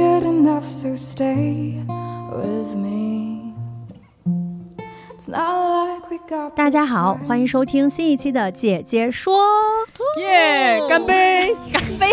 [0.00, 1.74] Can't get enough, so stay
[2.32, 3.52] with me.
[5.10, 6.54] It's not like we got.
[6.54, 9.38] 大家好，欢迎收听新一期的《姐姐说》。
[10.20, 12.06] 耶，干杯， 干杯！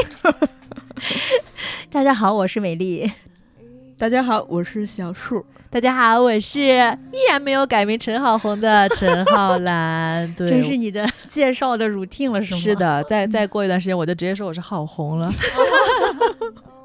[1.89, 3.09] 大家好，我是美丽。
[3.97, 5.45] 大家好，我是小树。
[5.69, 10.29] 大家好，我是依然没有改名陈好红的陈浩兰。
[10.35, 12.59] 对，这是你的介绍的 routine 了，是吗？
[12.59, 15.31] 是的，再再过一段时间，我就直接说我是好红了。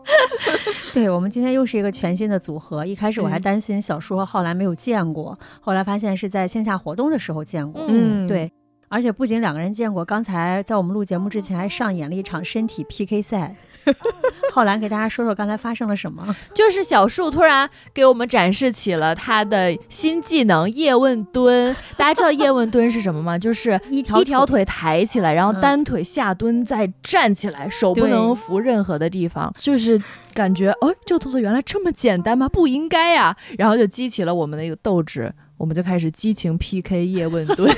[0.92, 2.84] 对，我们今天又是一个全新的组合。
[2.84, 7.82] 一开始我还担心小叔和浩然没有见过，后来发现是在线下活动的时候见过。
[7.88, 8.52] 嗯，对，
[8.88, 13.56] 而且不仅两个人见过，刚才在我们录节目之前还上演了一场身体 PK 赛。
[14.52, 16.34] 浩然给大家说说刚才发生了什么？
[16.54, 21.74] 就是小树突然给我们展示起了他的新技能叶问蹲。
[21.96, 23.36] 大家知道叶问蹲是什么吗？
[23.38, 29.52] 就是一条一条腿抬起来，然后单腿下蹲，再站起来，手不能扶任何的地方。
[29.58, 30.00] 就是
[30.34, 32.48] 感觉，哦，这个动作原来这么简单吗？
[32.48, 33.36] 不应该呀！
[33.58, 37.72] 然后就激起了我们的一个斗志，我们就开始激情 PK 叶问蹲。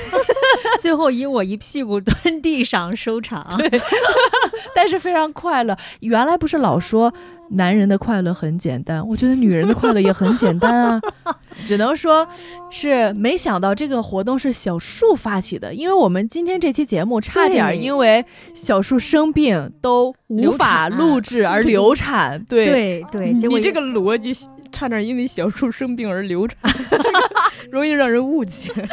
[0.81, 3.81] 最后以我一屁股蹲地上收场，对，
[4.75, 5.77] 但是非常快乐。
[6.01, 7.13] 原来不是老说
[7.51, 11.01] 男人的快乐很简单，我觉得女人的快乐也很简单啊。
[11.63, 12.27] 只能说
[12.69, 22.43] 是没想到这个活动是小树发起的，因为我们今天这期节目差点因为小树生病都无法录制而流产。
[22.49, 24.35] 对对对，你这个逻辑。
[24.75, 26.57] 差点因为小树生病而流产，
[27.71, 28.69] 容易让人误解。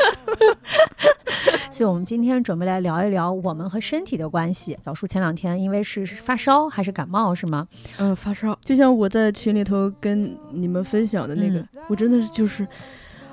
[1.73, 4.79] 所以，我们今天准备来聊一聊我们和身体的关系。
[4.85, 7.67] 小树前两天因为是发烧还是感冒是吗？
[7.99, 8.57] 嗯，发烧。
[8.63, 12.65] 就像我在群里头跟你们分享的那个，我真的是就是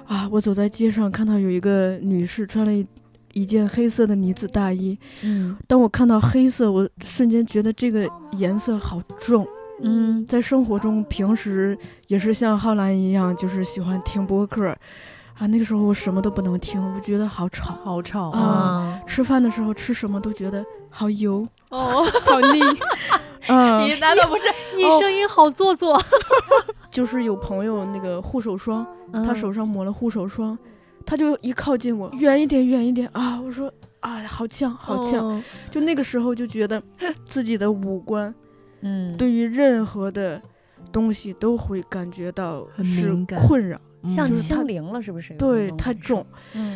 [0.08, 2.88] 啊，我走在街上看到有一个女士穿了一
[3.34, 4.98] 一件黑色的呢子大衣。
[5.22, 9.46] 嗯，当我看到黑色，我瞬间觉得这个颜色好重。
[9.82, 14.68] 嗯，在生活中，平时也是像浩兰一样，就是喜欢听播客，
[15.38, 19.00] 啊，那个时候我什么都不能听，我觉得好吵，好吵啊！
[19.08, 22.60] 吃饭的时候吃什么都觉得好油哦，好腻。
[23.48, 24.44] 嗯你难道不是？
[24.76, 26.00] 你声音好做作。
[26.92, 28.86] 就是有朋友那个护手霜，
[29.26, 30.58] 他手上抹了护手霜，
[31.06, 33.40] 他就一靠近我，远一点，远一点啊！
[33.42, 35.42] 我说啊，好呛，好呛。
[35.72, 36.84] 就那个时候就觉得
[37.26, 38.34] 自己的五官。
[38.82, 40.42] 嗯，对于任何的
[40.92, 43.80] 东西都会感觉到是困扰。
[44.04, 45.34] 像清零了，是不是？
[45.34, 46.26] 对，太重，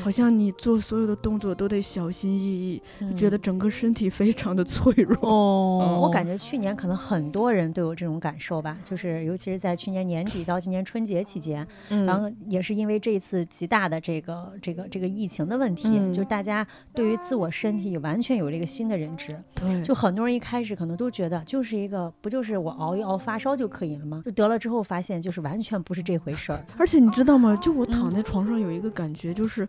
[0.04, 2.82] 好像你做所有的动作都得小心翼翼，
[3.16, 5.18] 觉得整个身体非常的脆弱。
[5.22, 19.34] 哦，我感觉去年可能很多人都有这种感受吧，就是尤其是在去年年底到今年春节期间，然后也是因为这一次极大的这个这个这个疫情的问题，就是大家对于自我身体完全有了一个新的认知。
[19.56, 24.22] 对，就很多人一开始可能都觉得就是一个不就是我熬一熬发烧就可以了吗？
[24.26, 27.13] 就得了之后发现就是完全不是这回事儿，而且你。
[27.14, 27.58] 知道吗？
[27.62, 29.68] 就我躺在床上有一个感觉，就是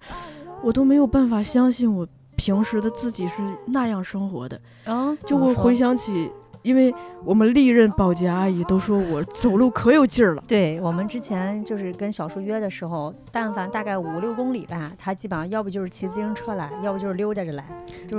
[0.62, 2.06] 我都没有办法相信我
[2.36, 3.34] 平时的自己是
[3.66, 5.16] 那样生活的啊！
[5.24, 6.30] 就我回想起，
[6.62, 6.92] 因为
[7.24, 10.42] 我们历任保洁阿姨都说我走路可有劲儿了。
[10.48, 17.64] 对我们之前就是跟小叔约的时候，但凡大概五六公里吧，他基本上要不就是骑自行车来，要不就是溜达着来，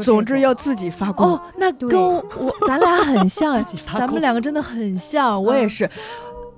[0.04, 1.34] 总之要自己发光。
[1.34, 3.62] 哦，那跟我咱俩很像，
[3.98, 5.90] 咱们两个真的很像，我也是。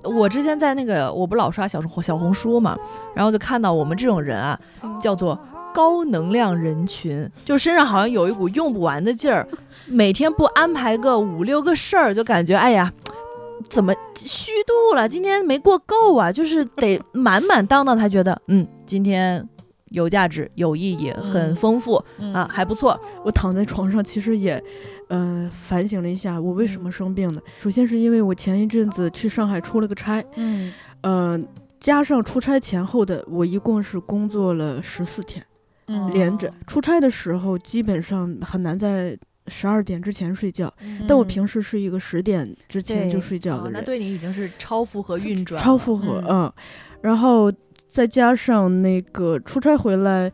[0.08, 2.76] 我之前在那个，我不老刷小红小红书嘛，
[3.14, 4.58] 然后就看到我们这种人啊，
[5.00, 5.38] 叫做
[5.74, 9.46] 高能量人群，就身上好像有一股用不完的劲儿，
[9.86, 12.90] 每天不安排个五六个事儿，就感觉哎呀，
[13.68, 15.08] 怎么虚度了？
[15.08, 19.46] 今天没过够啊，就是得满满当当，才觉得嗯，今天
[19.90, 22.02] 有价值、有意义、很丰富
[22.32, 23.00] 啊，还不错。
[23.24, 24.62] 我躺在床上，其实也。
[25.10, 27.40] 嗯，反省了一下，我为什么生病呢？
[27.58, 30.70] 首先是因为我前一阵子去上海出了个差，嗯，
[31.00, 31.40] 呃，
[31.80, 35.42] 加上出差前后的，我一共是工作了十四天，
[36.12, 36.52] 连着。
[36.66, 40.70] 出差的时候基本上很难在十二点之前睡觉，
[41.08, 43.72] 但我平时是一个十点之前就睡觉的人。
[43.72, 46.52] 那对你已经是超负荷运转，超负荷，嗯。
[47.00, 47.50] 然后
[47.98, 50.30] 再加上那个出差回来。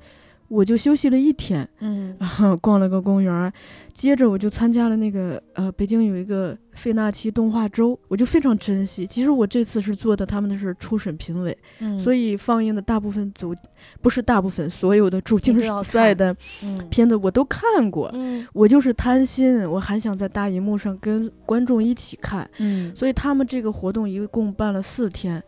[0.49, 2.15] 我就休息了一天，嗯，
[2.61, 3.53] 逛了个公园，
[3.95, 9.07] 接着我就参加了那个呃，北京有一个费纳奇动画周，我就非常珍惜。
[9.07, 11.59] 其实我这次是做的他们的是初审评委，
[11.99, 13.57] 所以放映的大部分组
[14.03, 16.37] 不是大部分所有的主竞赛的
[16.91, 18.11] 片子我都看过。
[18.13, 22.49] 嗯，我就是贪心，我还想在大荧幕上跟观众一起看。
[22.59, 25.43] 嗯，所以他们这个活动一共办了四天。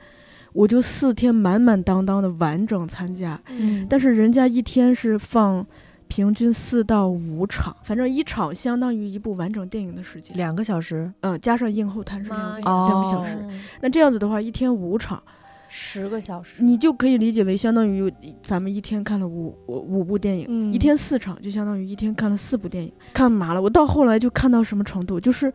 [0.56, 5.64] 我就四天满满当当的完整参加，嗯，但是人家一天是放
[6.08, 13.38] 平均四到五场，反正一场相当于一部完整电影的时间，两个小时，嗯，加上映后谈是两个两个小时，
[13.82, 15.22] 那这样子的话，一天五场，
[15.68, 18.10] 十个小时，你就可以理解为相当于
[18.40, 23.60] 咱们一天看了五五部电影，一天四场就相当于一天看了四部电影，看麻了。
[23.60, 25.52] 我到后来就看到什么程度，就是。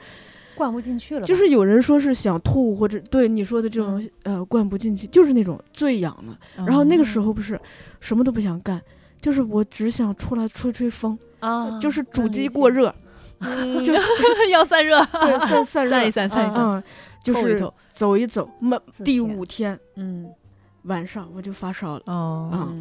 [0.55, 6.37] 灌不进去了，就是有人说是想吐，或者对你说的这种呃灌不进去，就是那种醉氧了。
[6.65, 7.59] 然后那个时候不是
[7.99, 8.81] 什么都不想干，
[9.19, 12.93] 就是我只想出来吹吹风啊，就是主机过热，
[13.83, 14.01] 就是
[14.51, 16.83] 要散热，对，散散散一散，散一散，
[17.23, 18.49] 就是走一走。
[18.59, 20.29] 那第五天，嗯，
[20.83, 22.71] 晚上我就发烧了，哦，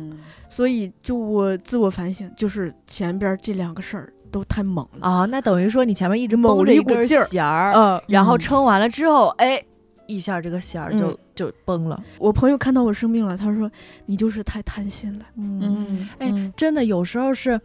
[0.48, 4.12] 所以就我自我反省，就是前边这两个事儿。
[4.30, 5.26] 都太猛了啊！
[5.26, 9.62] 那等于说你前面一直绷着一根弦儿，嗯，然后撑完了之后，哎，
[10.06, 12.02] 一下这个弦儿就就崩了。
[12.18, 13.70] 我朋友看到我生病了，他说
[14.06, 15.24] 你就是太贪心了。
[15.36, 17.60] 嗯，哎，真的有时候是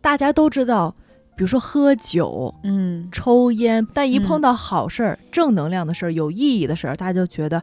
[0.00, 0.94] 大家都知道，
[1.36, 7.62] 比如说喝酒，嗯，抽烟，但一碰到好事儿、正能量的事儿、有意义的事儿，大家就觉得。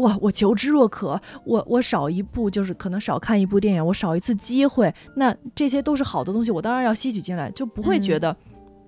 [0.00, 8.36] 哇，我求知若渴，我我少一步就是可能少看一部电影，我少一次机会，那这些都是好的东西，我当然要吸取进来，就不会觉得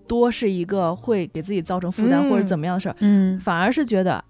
[0.07, 4.23] 多是一个会给自己造成负担或者怎么样的事儿，嗯，反而是觉得，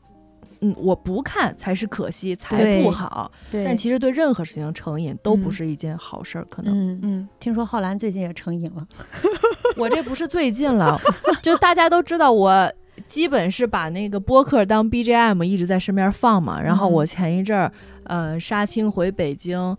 [0.60, 3.31] 嗯，我不看才是可惜，才不好。
[3.50, 6.72] 但其实对任何事情成瘾都不是一件好事儿，可能。
[6.74, 8.86] 嗯嗯，听说浩兰最近也成瘾了，
[9.76, 10.96] 我这不是最近了，
[11.42, 12.72] 就大家都知道我。
[13.06, 17.72] 基本是把那个播客当 BGM 一直在身边放嘛，然后我前一阵儿，
[18.04, 19.76] 呃，杀青回北京，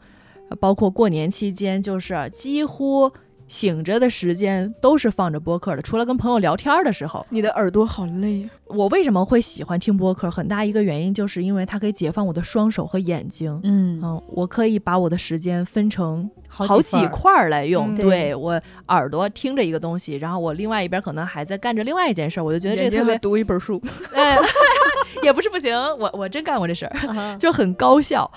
[0.59, 3.11] 包括过年期间，就是几乎。
[3.49, 7.25] 醒着的时间都是放着播客的，除了跟朋友聊天的时候。
[7.29, 8.47] 你的耳朵好累。
[8.67, 10.29] 我为什么会喜欢听播客？
[10.29, 13.59] 很大一个原因就是因为它可以解放我的双手和眼睛。
[13.63, 17.95] 嗯嗯，我可以把我的时间分成好几块儿来用。
[17.95, 23.81] 对我耳朵听着一个东西，然后我另外一边可能还在干着另外一件事，我就觉得这个特别读一本书。
[24.13, 24.37] 哎，
[25.23, 28.31] 也不是不行，我我真干过这事儿，就很高效。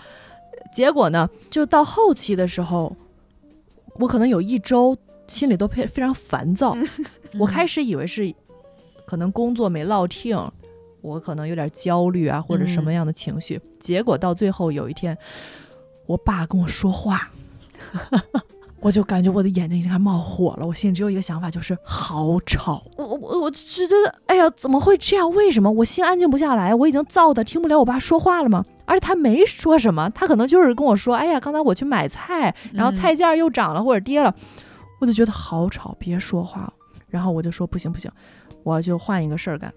[0.73, 2.97] 结果呢，就到后期的时候。
[4.03, 4.97] 我可能有一周
[5.29, 6.77] 心里都非非常烦躁，
[7.39, 8.35] 我开始以为是
[9.07, 10.37] 可能工作没落听，
[11.01, 15.17] 我可能有点焦虑啊或者什么样的情绪，结果到最后有一天，
[16.07, 17.31] 我爸跟我说话，
[18.83, 23.95] 我就感觉我的眼睛已经开始冒火了，我心里只有一个想法，就是好吵，我我我就觉得
[24.27, 25.31] 哎呀怎么会这样？
[25.31, 26.75] 为什么我心安静不下来？
[26.75, 28.65] 我已经燥的听不了我爸说话了吗？
[28.84, 34.34] 而且他没说什么，他可能就是跟我说：“哎呀，刚才我去买菜，然后菜价又涨了或者跌了。”
[35.00, 36.73] 我就觉得好吵，别说话。
[37.08, 38.11] 然后我就说：“不行不行，
[38.62, 39.73] 我就换一个事儿干。”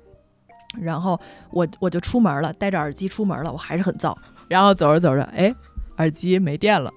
[0.79, 1.19] 然后
[1.51, 3.51] 我我就出门了，戴着耳机出门了。
[3.51, 4.15] 我还是很燥。
[4.47, 5.53] 然后走着走着，哎，
[5.97, 6.91] 耳机没电了。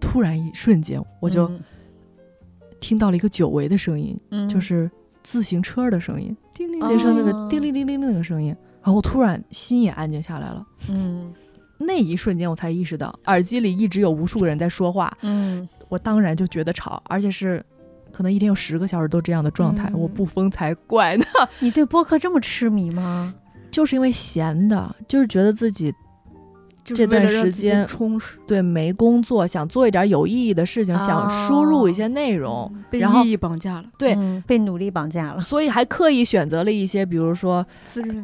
[0.00, 1.50] 突然一瞬间，我就
[2.78, 4.18] 听到了一个久违的声音，
[4.48, 4.90] 就是
[5.22, 8.54] 自行车的声音叮铃，自行车那个叮铃叮铃那个声音。
[8.84, 11.32] 然后突然心也安静下来了，嗯，
[11.78, 17.64] 那一瞬间我才意识到耳机里一直有无数个人在说话，嗯，我当然就觉得吵，而且是
[18.12, 21.24] 可能一天有十个小时都这样的状态，我不疯才怪呢。
[21.60, 23.34] 你对播客这么痴迷吗？
[23.70, 25.92] 就是因为闲的，就是觉得自己。
[26.84, 34.14] 这段时间充实，对没工作，想做一点有意义的事情，想输入一些内容，被意义绑架了，对，
[34.46, 37.64] 被努力绑架了，所以还刻意选择了一些，比如说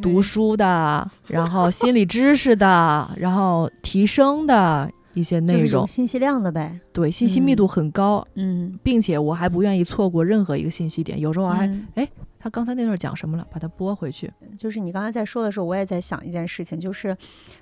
[0.02, 12.08] 读书的，然后心理知识的，然后提升的一些内容，信息量的呗，对，信息密度很高，嗯，并且我还不愿意错过任何一个信息点，有时候我还哎。
[12.40, 13.46] 他刚才那段讲什么了？
[13.52, 14.32] 把它拨回去。
[14.58, 17.16] 就是你刚才在说的时候，我也在想一件事情，就是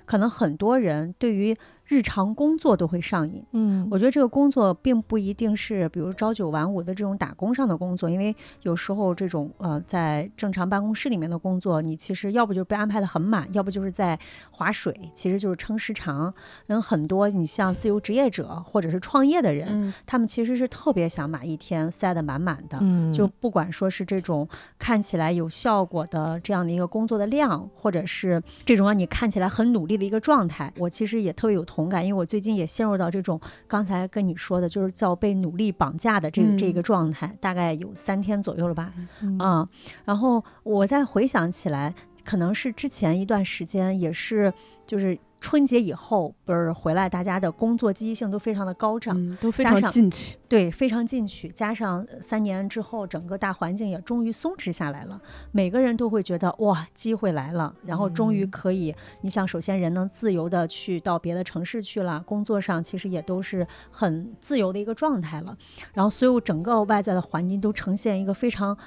[0.05, 1.55] 可能很多人对于。
[1.89, 14.17] 日常工作都会上瘾，嗯，我觉得这个工作并不一定是，比如朝九晚五的这种打工上的工作，因为有时候这种呃在正常办公室里面的工作，你其实要不就被安排的很满，要不就是在
[14.51, 16.31] 划水，其实就是撑时长。
[16.67, 31.78] 人很多，你像自由职业者或者是创业的人，他们其实是特别想把一天塞得满满的，嗯，就不管说是这种看起来有效果的这样的一个工作的量，或者是这种让你看起来很努力的一个状态，我其实也特别有同。
[31.79, 39.65] 同感，因为我最近也陷入到这种刚才跟你说的，就是叫被努力绑架的这个这个状态，大概有三天左右了吧，嗯，
[40.03, 41.95] 然后我再回想起来，
[42.25, 44.53] 可能是之前一段时间也是
[44.85, 45.17] 就是。
[45.39, 50.37] 春节以后不是回来，大家的工作积极性都非常的高涨，都非常进取。
[50.47, 51.47] 对，非常进取。
[51.49, 65.57] 加上三年之后，整个大环境也终于松弛下来了，每个人都会觉得哇，机会来了，然后终于可以，你想，首先人能自由的去到别的城市去了，工作上其实也都是很自由的一个状态了，
[65.93, 68.77] 然后所有整个外在的环境都呈现一个非常。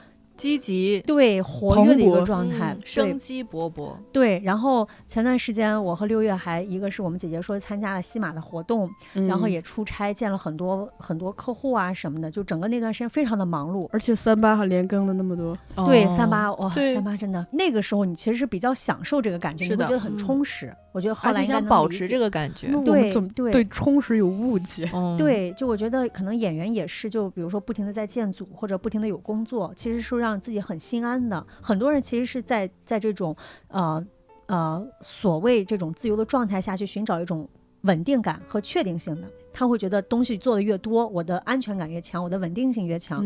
[0.43, 3.93] 积极对活跃的一个状态，生机勃勃。
[4.11, 8.91] 对，然后前段时间我和六月还一个是我们姐姐说参加了西马的活动，
[9.29, 13.89] 然后也出差见了很多很多客户啊什么的，就整个那段时间非常的忙碌。
[13.93, 15.57] 而且三八还连更了那么多，
[15.87, 20.75] 对，三八哇，三八真的那个时候你其实是比较享受这个感觉，你会觉得很充实。
[20.91, 24.91] 我觉得后来想保持这个感觉，对对对，充实有误解。
[25.17, 31.45] 对，就我觉得可能演员也是，就比如说不停的在建组或者不停的有工作，其实是让自己很心安的。
[31.61, 33.37] 很多人其实是在在这种
[33.69, 34.05] 呃
[34.47, 37.49] 呃所谓这种自由的状态下去寻找一种
[37.83, 43.25] 稳定感和确定性的，他会觉得东西做的越多，我的安全感越强，我的稳定性越强。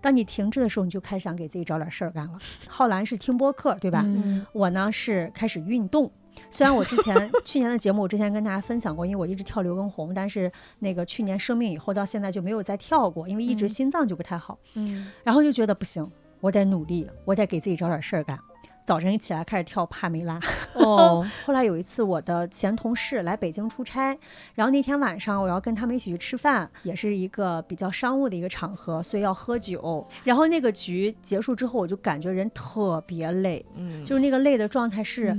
[0.00, 2.38] 当你停滞的时候，你就开始想给自己找点事儿干了。
[2.68, 4.04] 浩然是听播客，对吧？
[4.52, 6.10] 我呢是开始运动。
[6.50, 14.58] 虽然我之前去年的节目，我之前跟大家分享过，因为我一直跳刘畊宏，但是那个去年生病以后到现在就没有再跳过，因为一直心脏就不太好。
[14.74, 16.04] 嗯，然后就觉得不行，
[16.44, 18.38] 我得努力，我得给自己找点事儿干。
[18.84, 20.38] 早晨一起来开始跳帕梅拉。
[20.74, 21.24] 哦。
[21.46, 24.14] 后来有一次我的前同事来北京出差，
[24.54, 30.06] 然后那天晚上我要跟他们一起去吃饭，也是一个比较商务的一个场合，所以要喝酒。
[30.22, 35.34] 然后那个局结束之后，我就感觉人特别累，嗯，就是那个累的状态是。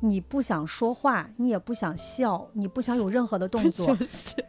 [0.00, 3.96] 你不想说话，你也不想笑，你不想有任何的动作，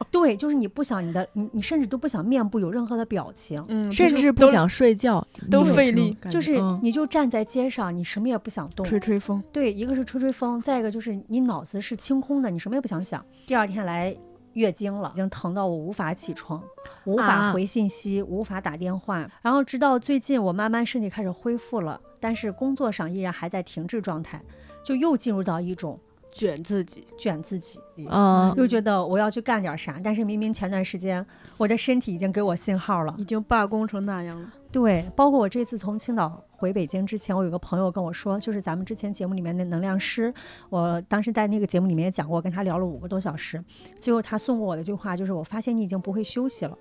[0.09, 13.23] 对，就是你不想你的，你你甚至都不想面部有任何的表情，嗯，甚至不想睡觉，都费力，就是你就站在街上，你什么也不想动，吹吹风，对，一个是吹吹风，再一个就是你脑子是清空的，你什么也不想想。
[13.45, 14.15] 第二天来
[14.53, 16.63] 月经了，已经疼到我无法起床，
[17.05, 24.41] 无法回信息，无法打电话，然后直到最近我慢慢身体开始恢复了，但是工作上依然还在停滞状态。
[24.83, 25.99] 就又进入到一种
[26.31, 31.25] 卷自己、卷自己，嗯，又觉得我要去干点啥，但是明明前段时间
[31.57, 34.49] 我的身体已经给我信号了，已经罢工成那样了。
[34.71, 40.33] 对，包括我这次从青岛回北京之前，我有个朋友跟我说，就是咱们之前节目里面的能量师，
[40.69, 43.61] 我当时在那个节目里面也讲过，跟他聊了五个多小时，
[43.99, 46.77] 最后他送过我的一句话就是：我发现你已经不会休息了。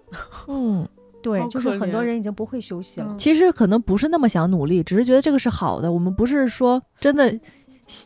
[0.47, 0.87] 嗯，
[1.21, 3.12] 对，就是很多人已经不会休息了。
[3.19, 5.90] 其实可能不是那么想努力，只是觉得这个是好的。
[5.90, 7.37] 我们不是说真的。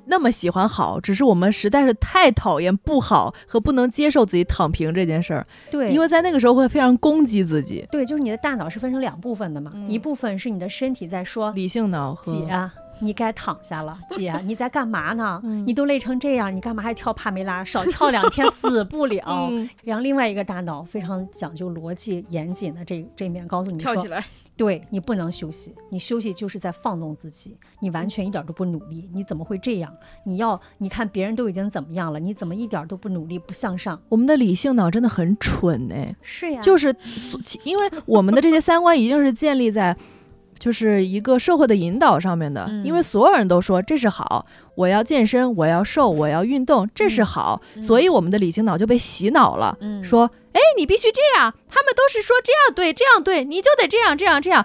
[0.06, 5.46] 那么喜欢好，只是我们实在是太讨厌不好和不能接受自己躺平这件事儿。
[5.70, 7.86] 对，因为在那个时候会非常攻击自己。
[7.90, 12.46] 对，就是你的大脑是分成两部分的嘛，一部分是你的身体在说理性脑，姐，
[13.00, 13.98] 你该躺下了。
[14.10, 15.40] 姐， 你在干嘛呢？
[15.66, 17.64] 你都累成这样，你干嘛还跳帕梅拉？
[17.64, 19.50] 少 跳两天死不了。
[19.82, 23.92] 然后另外一个大脑非常讲究逻辑严谨的这这面告诉你说。
[23.94, 24.24] 跳起来。
[24.56, 29.92] 对你不能休息，你休息就是在放纵自己，你完全一点都不努力，你怎么会这样？
[30.24, 34.00] 你要你看别人都已经怎么样了，你怎么一点都不努力不向上？
[34.08, 36.94] 我们的理性脑真的很蠢哎，是呀，就是
[37.64, 39.96] 因为我们的这些三观一定是建立在。
[40.58, 54.64] 就是一个社会的引导上面的，因为所有人都说这是好，我要健身，我要瘦，我要运动，这是好，所以我们的理性脑就被洗脑了，说，哎，你必须这样，他们都是说这样对，这样对，你就得这样，这样，这样。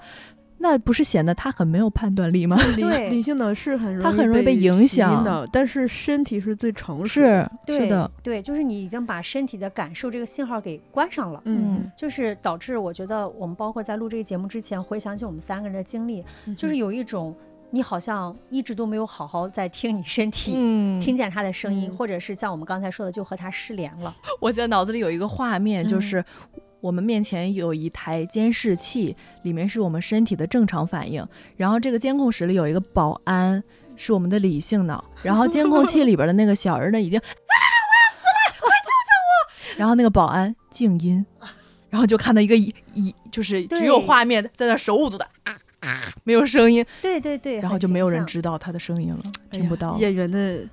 [0.61, 2.57] 那不是显得他很没有判断力吗？
[2.75, 7.21] 对，理性的是很容易，他很容易被影响的，但是身体是最诚实。
[7.21, 16.23] 是是的，对，就是你已经把身体的感受这个信号给关上了，嗯，就是导致我觉得我们包括在录这个节目之前，回想起我们三个人的经历，
[16.57, 17.33] 就是有一种
[17.71, 20.51] 你好像一直都没有好好在听你身体，
[20.99, 24.13] 听见他的声音，或者是像我们刚才说的，就和他失联了。
[24.41, 26.23] 我现在脑子里有一个画面，就是。
[26.81, 31.25] 我们面前有一台监视器，里面是我们身体的正常反应。
[31.57, 33.61] 然后这个监控室里有一个保安，
[33.95, 35.03] 是我们的理性脑。
[35.21, 39.79] 然后监控器里边的那个小人呢，已经啊，我要死了，快救救我！
[39.79, 41.25] 然后那个保安静音，
[41.89, 46.85] 然后就看到一个一一就是只有画面在那手舞足蹈啊啊，没有声音。
[47.01, 47.59] 对对对。
[47.59, 49.97] 然后就没有人知道他的声音了，听不到。
[49.97, 50.63] 演员的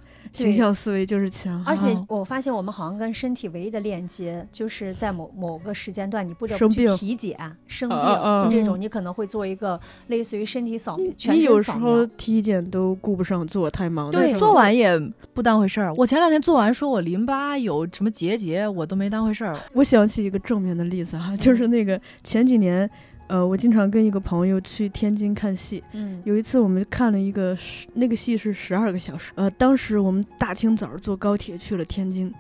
[0.45, 1.62] 形象思维就是强。
[1.64, 7.99] 而且我发现我们好像跟身体唯一的链接，就是在某某个时间段，你不得不去体检生病，
[8.43, 11.12] 就这种你可能会做一个类似于身体扫描。
[11.33, 14.11] 你有时候体检都顾不上做，太忙。
[14.11, 14.99] 对，做完也
[15.33, 15.95] 不当回事儿。
[15.95, 19.59] 我前两天做完，说我淋巴有什么结节，我都没当回事儿。
[19.73, 22.88] 我想起一个正面的例子哈，就是那个前几年。
[23.28, 25.83] 呃，我经常跟一个朋友去天津看戏。
[25.92, 29.33] 嗯，有一次我们看了一个十，那个戏是十二个小时。
[29.35, 32.33] 呃，当时我们大清早坐高铁去了天津，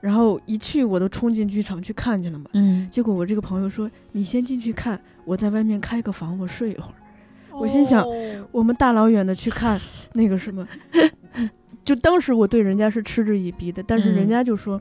[0.00, 2.46] 然后一去我都冲进剧场去看去了嘛。
[2.54, 6.94] 嗯，结果我这个朋友说：“你先进去看，我在外面开个房，我睡一会儿。”
[7.58, 8.06] 我心想，
[8.52, 9.78] 我们大老远的去看
[10.12, 10.66] 那个什么，
[11.84, 14.80] 就当时我对人家是嗤之以鼻的，但是人家就说。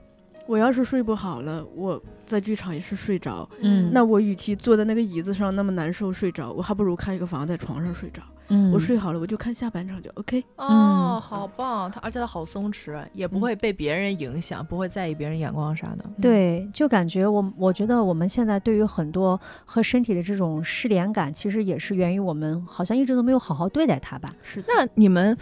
[0.49, 3.47] 我要是睡不好了，我在剧场也是睡着。
[3.61, 8.23] 嗯，那我与其坐在那个椅子上那么难受睡着，我还不如开一个房在床上睡着。
[8.47, 10.43] 嗯，我睡好了，我就看下半场就 OK。
[10.55, 11.91] 哦，好棒！
[11.91, 16.03] 他而且他好松弛，也不会被别人影响，不会在意别人眼光啥的。
[16.19, 24.27] 对，就感觉我我觉得我们现在对于很多和身体的这种失联感，其实也是源于我们好像一直都没有好好对待它吧。
[24.41, 24.63] 是。
[24.67, 25.37] 那你们？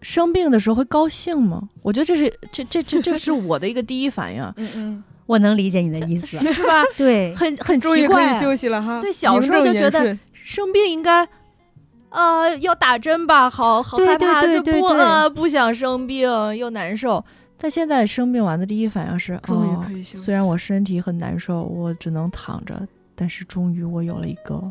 [0.00, 1.68] 生病的时候会高兴吗？
[1.82, 4.42] 我觉得这是这这这这是我的一个第一反应。
[4.56, 6.82] 嗯嗯，我能理解你的意思， 是吧？
[6.96, 8.30] 对，很很奇怪。
[8.30, 9.00] 可以休息了哈。
[9.00, 11.26] 对，小时候就觉得生病应该，
[12.10, 17.24] 呃，要打针吧，好好害怕，就不呃不想生病又难受。
[17.60, 22.86] 但现在生病完的第一反应是，哦，虽然我身体很难受，我只能躺着，
[23.16, 24.62] 但是终于我有了一个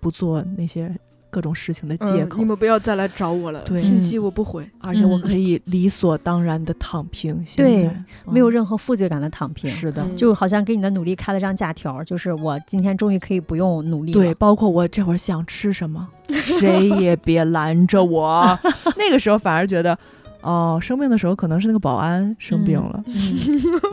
[0.00, 0.90] 不做那些。
[1.32, 3.62] 各种事情的借口，你们不要再来找我了。
[3.62, 7.42] 对，信息我不回，而且我可以理所当然的躺平。
[7.46, 14.20] 现在没有任何负罪感的躺平，是的，就好像给你的努力开了张假条，就是我今天终于可以不用努力了。
[14.20, 18.58] 对，包括我这会儿想吃什么， 谁也别拦着我。
[18.98, 19.98] 那个时候反而觉得。
[20.42, 23.00] 哦，生病的时候可能是那个保安生病了，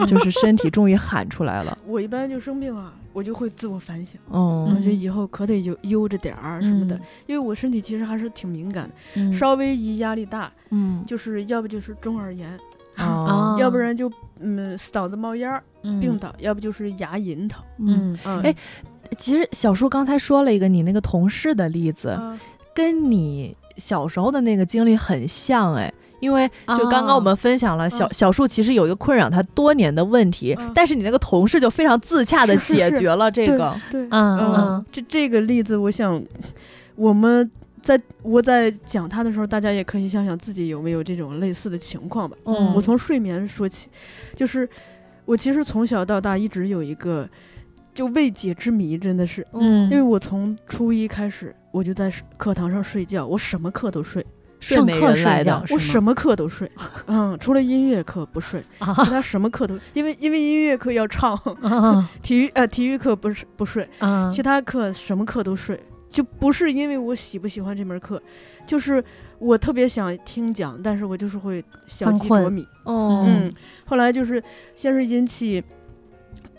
[0.08, 1.78] 就是身体终于喊出来了。
[1.86, 12.58] 我一般就生病啊，我就会自我反省，我觉得以后可得悠悠着点儿什么的，因为我身体其实还是挺敏感的，稍微一压力大，嗯，就是要不就是中耳炎，
[12.96, 15.64] 啊， 要不然就嗯嗓子冒烟儿，
[16.00, 18.56] 病倒，要不就是牙龈疼，嗯，哎，
[19.18, 22.18] 其实小叔刚才说了一个你那个同事的例子，
[22.76, 25.92] 跟你小时候的那个经历很像，哎。
[26.20, 33.76] 因为就刚刚我们分享了小小树其实有一个困扰他多年的问题，但是你那个同事就非常自洽的解决了这个。
[33.90, 34.40] 对，嗯。
[34.40, 36.22] 嗯，这这个例子，我想
[36.96, 37.50] 我们
[37.82, 42.36] 在我在讲他的时候，大家也可以想想自己有没有这种类似的情况吧。
[42.46, 43.90] 嗯，我从睡眠说起，
[44.36, 44.68] 就是
[45.26, 47.28] 我其实从小到大一直有一个
[47.94, 54.26] 就未解之谜，真的是，嗯，因为我从初一开始我就在课堂上睡觉，我什么课都睡。
[54.60, 56.70] 上课睡觉，我什么课都睡，
[57.08, 61.38] 嗯，除了音乐课不睡，其他什么课都，因为因为音乐课要唱，
[62.22, 63.88] 体育呃体育课不是不睡，
[64.32, 68.22] 其他课什么课都睡，就不是因为我喜不喜欢这门课，
[68.66, 69.04] 就是
[69.40, 73.54] 我特别想听讲，但是我就是会小鸡啄米，嗯，
[73.86, 74.44] 后来就是
[74.76, 75.64] 先是引起。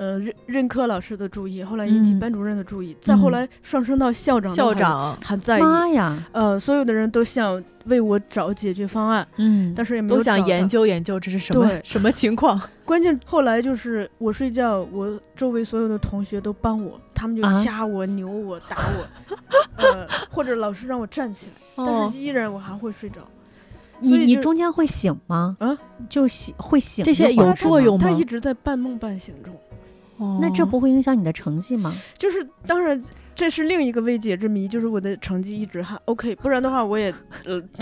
[0.00, 5.62] 呃，任任课老师的注意，后来引起班主任的注意，再后来上升到校长，校长还在意。
[5.62, 6.16] 妈呀！
[6.32, 12.58] 呃，所有的人都想为我找解决方案，嗯，但是也没有都想研究研究这是什么什么情况。
[12.86, 19.36] 关键后来就是我睡觉，我周围所有的同学都帮我，他们就掐我、扭我、打我，
[19.76, 23.20] 呃，或者老师让我站起来，但是依然我还会睡着。
[23.98, 25.58] 你你中间会醒吗？
[25.60, 25.76] 啊，
[26.08, 28.02] 就醒会醒，这些有作用吗？
[28.02, 29.54] 他一直在半梦半醒中。
[30.40, 31.92] 那这不会影响你的成绩吗？
[32.18, 33.02] 就是当然，
[33.34, 37.12] 这是另一个未解之谜，就是我的成绩一直还 OK，不然的话我也
[37.44, 37.60] 呃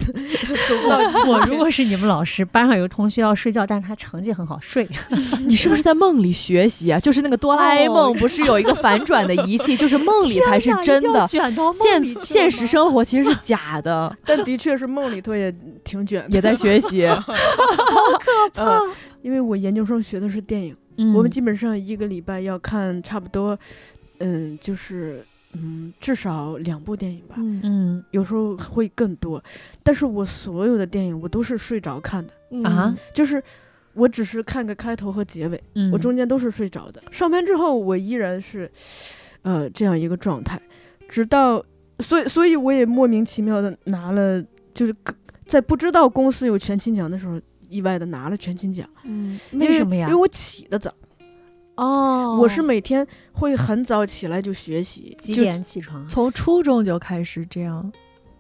[0.69, 0.99] 走不到。
[1.27, 4.89] 我如果是你们老师，班上有同学要睡觉，但他成绩很好睡，
[5.47, 7.01] 你是不是在梦里学习啊？
[7.01, 14.17] 就是那个哆啦 A 梦不是有一个反转的仪器，就是梦里才是真的，现现实生活其实是假的。
[14.25, 18.81] 但的确是梦里头也挺卷，也在学习，好可怕。
[19.23, 20.77] 因为我研究生学的是电影。
[21.15, 23.57] 我们基本上一个礼拜要看差不多，
[24.19, 27.37] 嗯，就是嗯，至少两部电影吧。
[27.39, 29.43] 嗯，有时候会更多。
[29.85, 33.41] 但是我所有的电影我都是睡着看的啊，就是
[33.95, 37.01] 我只是看个开头和结尾，我中间都是睡着的。
[37.13, 38.69] 上班之后我依然是，
[39.43, 40.61] 呃，这样一个状态，
[41.09, 41.65] 直到
[42.01, 44.93] 所以所以我也莫名其妙的拿了，就是
[45.47, 47.41] 在不知道公司有全勤奖的时候。
[47.69, 50.09] 意外的拿了全勤奖，嗯，为什么呀？
[50.09, 50.93] 因为我起得早，
[51.77, 56.09] 哦，我是每天会很早起来就学习，几点起床？
[56.09, 57.93] 从初中就开始这样，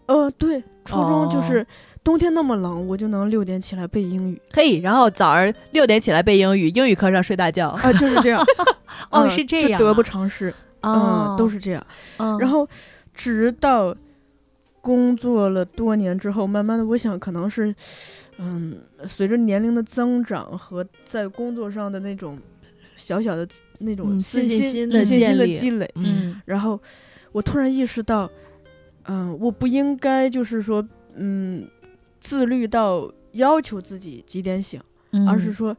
[0.07, 1.67] 呃，对，初中就是
[2.03, 4.41] 冬天那么冷，我就能六点起来背英语。
[4.53, 7.69] 嘿，然后早上六点起来背英语，英语课上睡大觉。
[7.69, 8.43] 啊，就是这样。
[9.11, 10.53] 哦，是这样，得不偿失。
[10.81, 11.87] 嗯，都是这样。
[12.39, 12.67] 然后
[13.13, 13.95] 直到
[14.89, 17.75] 工作了多年之后，慢慢的，我想可能是，
[18.39, 22.39] 嗯，随着年龄的增长和在工作上的那种
[22.97, 23.47] 小小的
[23.81, 26.81] 那种自信心的积累，嗯，然后
[27.33, 28.31] 我突然意识到。
[29.11, 31.67] 嗯，我不应该就是说，嗯，
[32.21, 34.79] 自律到要求自己几点醒，
[35.27, 35.75] 而是说，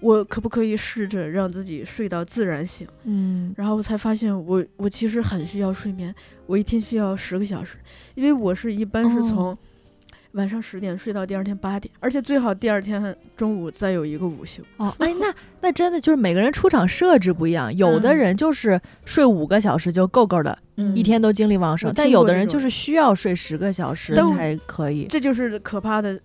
[0.00, 2.86] 我可不可以试着让自己睡到自然醒？
[3.04, 6.14] 嗯，然后我才发现，我我其实很需要睡眠，
[6.46, 7.76] 我一天需要十个小时，
[8.14, 9.56] 因为我是一般是从。
[10.34, 14.62] 晚上十点睡到第二天八点，而且最好第二天中午再有一个午休。
[14.76, 15.26] 哦，哎，那
[15.60, 20.56] 那真的就是每个人出场设置不一样，有的人就是睡五个小时就够够的，
[20.94, 25.06] 一天都精力旺盛，但有的人就是需要睡十个小时才可以。
[25.10, 26.16] 这就是可怕的。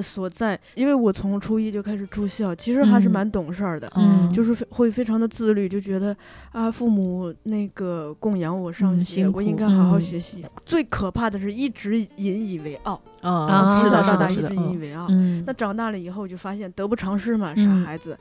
[0.00, 6.16] 所在，因为我从初一就开始住校，其实还是蛮懂事儿的，嗯，就是会非常的自律，就觉得
[6.52, 10.44] 啊，父母那个供养我上学，我应该好好学习。
[10.64, 15.06] 最可怕的是一直引以为傲啊，是的，是的，一直引以为傲。
[15.46, 18.18] 那长大了以后就发现得不偿失嘛，傻孩子，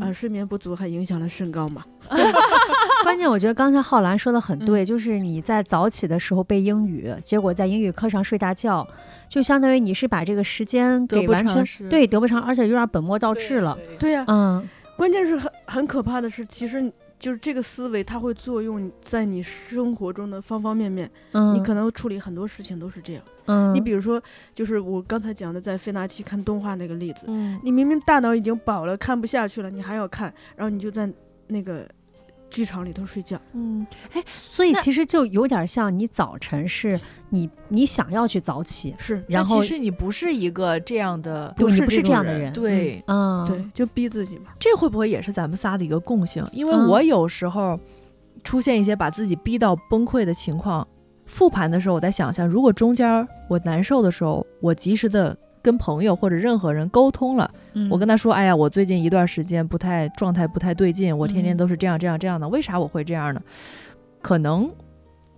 [0.00, 1.82] 啊，睡眠不足还影响了身高嘛。
[3.02, 8.86] 关键我觉得刚才浩兰说的很对，就是你在早起的时候背英语，结果在英语课上睡大觉，
[9.28, 13.76] 就相当于你是把这个时间给完全对得不偿，而且有点本末倒置了。
[13.98, 21.08] 对呀，嗯，关键是很很可怕的是，其实就是这个思维它会作用在你生活中的方方面面。
[21.30, 23.22] 嗯，你可能处理很多事情都是这样。
[23.46, 24.20] 嗯，你比如说，
[24.52, 31.08] 就是我刚才讲的在费纳奇看动画那个例子，嗯，你明明大脑已经饱了，看不下去了，你还要看，然后你就在
[31.46, 31.88] 那个。
[32.52, 44.50] 剧场里头睡觉，嗯，哎，所以其实就有点像你早晨是你你想要去早起，是，然后其实你不是一个这样的，你不是这样的人，对，嗯，对，就逼自己嘛。
[44.58, 46.46] 这会不会也是咱们仨的一个共性？
[46.52, 47.80] 因为我有时候
[48.44, 50.86] 出现一些把自己逼到崩溃的情况，
[51.24, 55.34] 复盘的时候，我在想象，如果中间我难受的时候，我及时的。
[55.62, 57.48] 跟朋友或者任何人沟通了，
[57.88, 63.40] 我跟他说：“哎呀，我最近一段时间不太状态不太对劲，我天天都是这样这样这样的，为啥我会这样呢？
[64.20, 64.68] 可能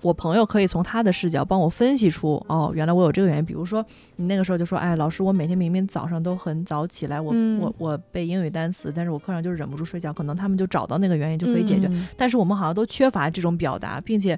[0.00, 3.44] 我朋友可以从他的视角帮我分析出，哦，原来我有这个原因。
[3.44, 3.84] 比如说
[4.16, 11.90] 你那个时候就说：，哎，老师，我每天明明早上都很早起来，我我我背英语单词，但是我课上就是忍不住睡觉，可能他们就找到那个原因就可以解决。
[12.16, 14.36] 但是我们好像都缺乏这种表达，并且。”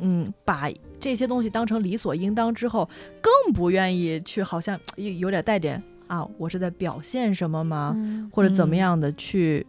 [0.00, 2.88] 嗯，把这些东西当成理所应当之后，
[3.20, 7.96] 更不愿意去，好像有有点带点啊，我是在表现什么吗？
[8.32, 9.66] 或者怎么样的去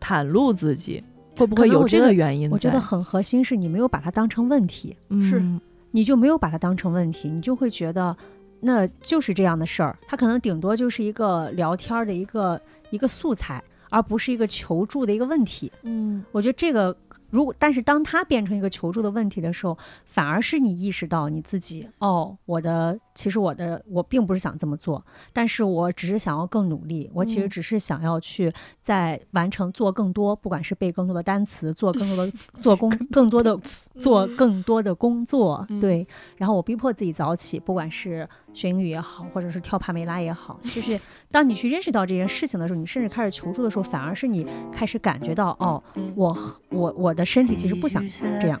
[0.00, 1.02] 袒露自己？
[1.36, 2.50] 会不会有这个原因？
[2.50, 5.42] 我觉得很核心是你没有把它当成问题，是
[5.90, 8.16] 你就没有把它当成问题，你就会觉得
[8.60, 15.70] 那就是这样的事儿，它可能顶多就是一个聊天的一个一个素材，而不是一个求助的一个问题。
[15.82, 16.96] 嗯，我觉得这个。
[17.30, 33.58] 如果，但是当他变成一个求助的问题的时候，反而是你意识到你自己哦，我的其实我的我并不是想这么做，但是我只是想要更努力，我其实只是想要去在完成做更多，不管是背更多的单词，做更多的 做工，更多的
[33.96, 38.28] 做更多的工作，对，然后我逼迫自己早起，不管是。
[38.54, 40.98] 学英语也好，或者是跳帕梅拉也好，就是
[41.30, 45.80] 当你去认识到这件事情的时候，你甚至开始求助的时候，反而是你开始感觉到，哦，
[46.16, 46.36] 我
[46.70, 48.02] 我我的身体其实不想
[48.40, 48.60] 这样。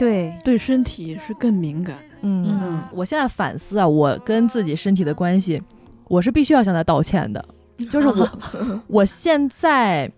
[0.00, 2.16] 对对身体是更敏感的。
[2.22, 5.62] 嗯，我现在反思啊，我跟自己身体的关系，
[6.08, 7.44] 我是必须要向他道歉的。
[7.90, 10.10] 就是我，我现在。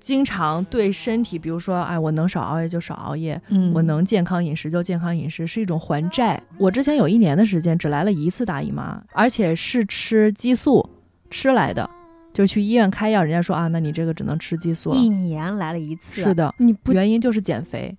[0.00, 6.42] 经常对身体，比如说，哎，我能少熬夜就少熬夜，嗯，我能健康饮食就健康饮食，是一种还债。
[6.58, 10.84] 我之前有一年的时间只来了一次大姨妈，而且是吃激素
[11.30, 11.88] 吃来的，
[12.32, 14.92] 就去医院开药，人家说啊，那你这个只能吃激素。
[14.92, 17.96] 一年来了一次，是的，你原因就是减肥、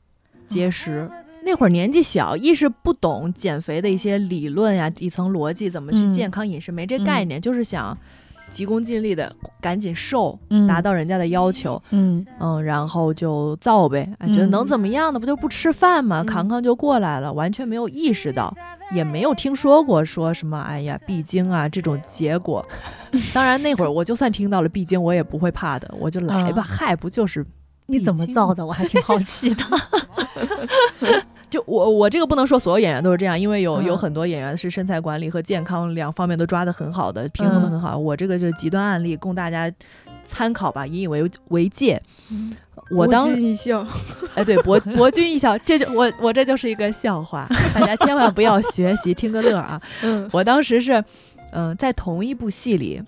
[0.48, 1.10] 节食。
[1.44, 7.98] 那会儿年纪小，一是不懂减肥的一些理论呀、底层逻辑，怎么去健康饮食，没这概念，就是想。
[8.52, 15.20] 急功近利的赶紧瘦，达到人家的要求，嗯嗯，然后就造呗，哎，觉得能怎么样呢？
[15.20, 16.24] 不就不吃饭吗？
[16.24, 18.54] 扛扛就过来了，完全没有意识到，
[18.94, 22.66] 也没有听说过说什么，哎呀，闭经啊这种结果。
[23.34, 27.46] 当然那会儿我就算听到了闭经，我也不会怕的，我就来吧，嗨，不就是
[27.88, 28.66] 你怎么造的？
[28.66, 29.64] 我还挺好奇的。
[31.50, 37.98] 就我我这个不能说所有演员都是这样，因为有有很多演员是身材管理和健康两方面都抓得很好的，平衡的很好。
[37.98, 39.72] 我这个就是极端案例，供大家
[40.26, 42.02] 参考吧，引以为为戒。
[42.92, 43.88] 我当博君一笑，
[44.36, 49.82] 哎，对，博博君一笑，这就我我这就是一个笑话，大家千万不要学习，听个乐啊。
[50.04, 51.02] 嗯，我当时是
[51.52, 53.02] 嗯在同一部戏里，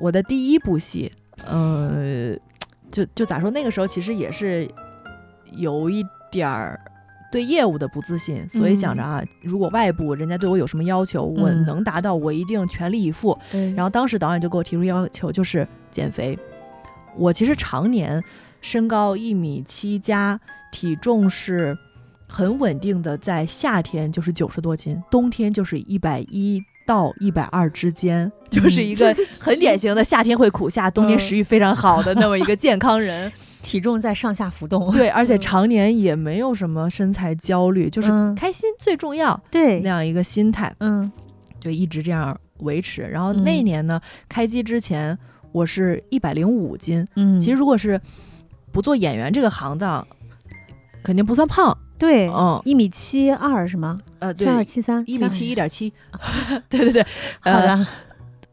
[0.00, 1.10] 我的第一部戏，
[1.50, 2.38] 嗯，
[2.92, 4.68] 就就咋说，那个时候其实也是
[5.56, 6.78] 有一点儿。
[7.32, 13.38] 对业务的不自信，所以想着啊，如果外部人家对我有什么要求，我能达到，我一定全力以赴。
[13.74, 16.38] 然后当时导演就给我提出要求，就是减肥。
[17.16, 18.22] 我其实常年
[18.60, 20.38] 身高一米七加，
[20.70, 21.74] 体重是
[22.28, 33.32] 很稳定的，在夏天就是九十多斤，冬天就是一百一到一百二之间，就是一个 很典型的夏天会苦，夏冬天食欲非常好的那么一个健康人。
[33.62, 41.08] 体重在上下浮动，对， 而且常年也没有什么身材焦虑，就是开心最重要，对，那样一个心态，嗯，
[41.60, 43.02] 就一直这样维持。
[43.02, 45.16] 然后那年呢，开机之前
[45.52, 48.00] 我是一百零五斤，嗯，其实如果是
[48.72, 50.04] 不做演员这个行当，
[51.04, 53.96] 肯定不算胖，对，嗯，一米七二是吗？
[54.18, 55.92] 呃，七二七三，一米七一点七，
[56.68, 57.06] 对 对对，
[57.38, 57.86] 好的。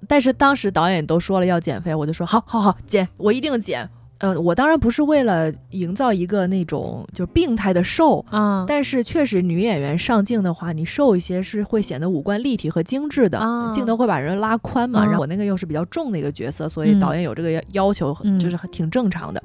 [0.08, 3.90] 但是当时导演都说了要减肥，我就说好好好减，我一定减。
[4.20, 13.40] 呃，我当然不是为了营造一个那种就是病态的瘦啊，但是确实女演员上镜的话，你瘦一些是会显得五官立体和精致的，
[13.74, 15.04] 镜头会把人拉宽嘛。
[15.06, 19.42] 然后我那个又是比较重的一个角色，所以导演有这个要求，就是挺正常的。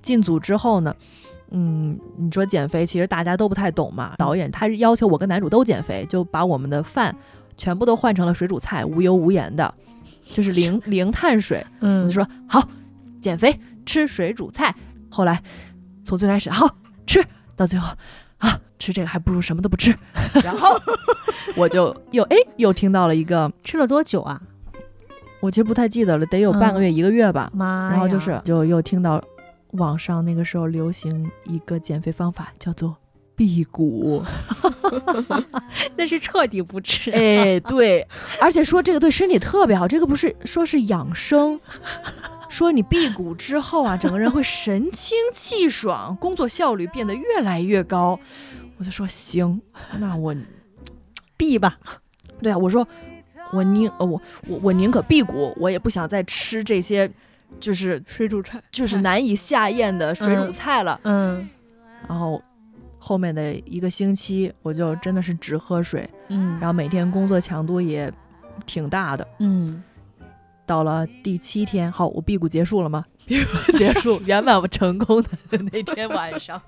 [0.00, 0.94] 进组之后呢，
[1.50, 4.14] 嗯，你说减肥，其实大家都不太懂嘛。
[4.18, 7.14] 导演他是要求我跟男主都减肥，就把我们的饭
[7.56, 9.72] 全部都换成了水煮菜，无油无盐的，
[10.32, 11.64] 就是零 零碳水。
[11.80, 12.68] 嗯，就说好
[13.20, 13.58] 减肥。
[13.86, 14.74] 吃水煮菜，
[15.10, 15.42] 后来
[16.04, 16.66] 从最开始好
[17.06, 17.22] 吃
[17.54, 17.94] 到最后
[18.38, 19.94] 啊，吃这个还不如什么都不吃。
[20.42, 20.80] 然后
[21.54, 24.40] 我就又哎又听到了一个吃了多久啊？
[25.40, 27.50] 我其实不太记得了，得有半个月一个月吧。
[27.54, 29.22] 妈然后就是就又听到
[29.74, 32.96] 网上那个时候流行一个减肥方法，叫做
[33.36, 34.22] 辟谷。
[35.96, 37.10] 那是彻底不吃。
[37.10, 38.06] 哎，对，
[38.40, 41.60] 而且说这个对身体特别好，这个不是说是养生。
[42.48, 48.18] 说你辟谷之后啊，整个人会神清气爽，工作效率变得越来越高。
[48.78, 49.60] 我就说行，
[49.98, 50.34] 那我
[51.36, 51.76] 辟吧。
[52.40, 52.86] 对啊，我说
[53.52, 57.10] 我宁呃我我我宁可辟谷，我也不想再吃这些
[57.60, 60.98] 就是水煮菜，就是难以下咽的水煮菜了。
[61.04, 61.48] 嗯。
[62.08, 62.42] 然后
[62.98, 66.08] 后面的一个星期，我就真的是只喝水。
[66.28, 66.58] 嗯。
[66.60, 68.12] 然后每天工作强度也
[68.66, 69.26] 挺大的。
[69.38, 69.82] 嗯。
[70.66, 73.04] 到了第七天，好，我辟谷结束了吗？
[73.26, 76.60] 辟谷结束， 圆满成功的那天晚上。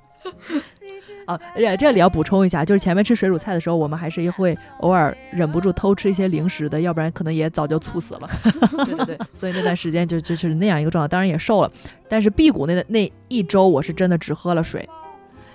[1.26, 1.38] 啊，
[1.78, 8.28] 这里要补充一下，就是前面吃水煮菜的时候，我们还是会偶尔忍不住偷吃一些零食的，要不然可能也早就猝死了。
[8.86, 11.70] 对对对，所以那段时间就就是那样一个状态，当然也瘦了。
[12.08, 14.88] 但是辟谷那那一周，我是真的只喝了水，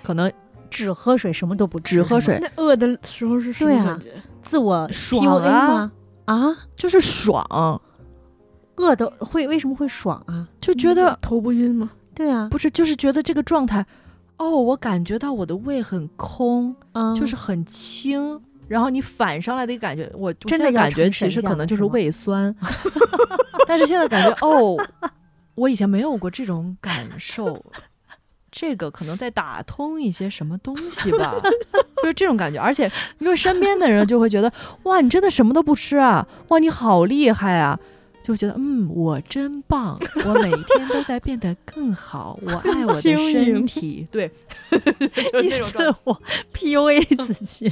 [0.02, 0.30] 可能
[0.70, 2.38] 只喝水，什么都不只喝水。
[2.40, 4.12] 那饿的时候是什么感觉？
[4.42, 5.90] 自我爽吗？
[6.26, 7.80] 啊，就是爽。
[8.76, 10.48] 饿的会为什么会爽啊？
[10.60, 11.90] 就觉得头不晕吗？
[12.14, 13.84] 对啊，不是，就是觉得这个状态，
[14.42, 22.52] 哦，我感觉到我的胃很空，嗯，就是很轻，然后你反上来的一个感觉，我真的感觉其实可能就是胃酸，
[23.68, 24.76] 但是现在感觉哦，
[25.54, 27.64] 我以前没有过这种感受，
[28.50, 31.36] 这个可能在打通一些什么东西吧，
[32.02, 34.52] 就是这种感觉，而且因为身边的人就会觉得，
[34.82, 37.78] 哇，你真的什么都不吃啊，哇，你好厉害啊。
[38.22, 44.30] 就觉得嗯，我真棒， 我每天都在变得更好，我 爱我的身体，对，
[44.70, 46.22] 就是那种自我
[46.54, 47.70] PUA 自己，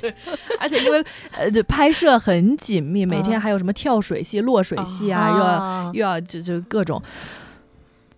[0.58, 1.02] 而且因为
[1.36, 7.00] 呃拍摄很紧密，每天还有什么跳水戏、落水戏啊，又要又要就就各种，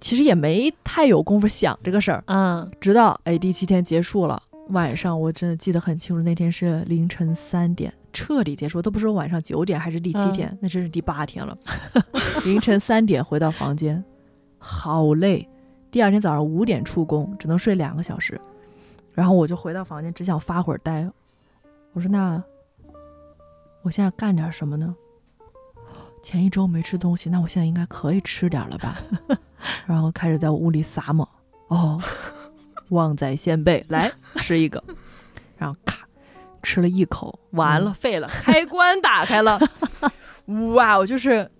[0.00, 7.92] 其实也没太有功夫想这个事儿，嗯，直到哎第七天结束了，晚上我真的记得很清楚，那天是凌晨三点。
[8.12, 11.56] 彻底结束，都不是晚上九点还是第七天，那真是第八天了。
[12.44, 14.02] 凌晨三点回到房间，
[14.58, 15.48] 好累。
[15.90, 18.40] 第二天早上五点出工，只能睡两个小时。
[19.12, 21.06] 然后我就回到房间，只想发会儿呆。
[21.92, 22.42] 我说：“那
[23.82, 24.96] 我现在干点什么呢？”
[26.22, 29.02] 前一周没吃东西，那我现在应该可以吃点了吧？
[29.86, 31.26] 然后开始在屋里撒猛，
[31.68, 32.00] 哦，
[32.88, 34.82] 旺仔仙贝，来吃一个，
[35.58, 36.01] 然后咔
[36.62, 39.60] 吃了一口，完了废了，开关打开了，
[40.74, 41.50] 哇，我就是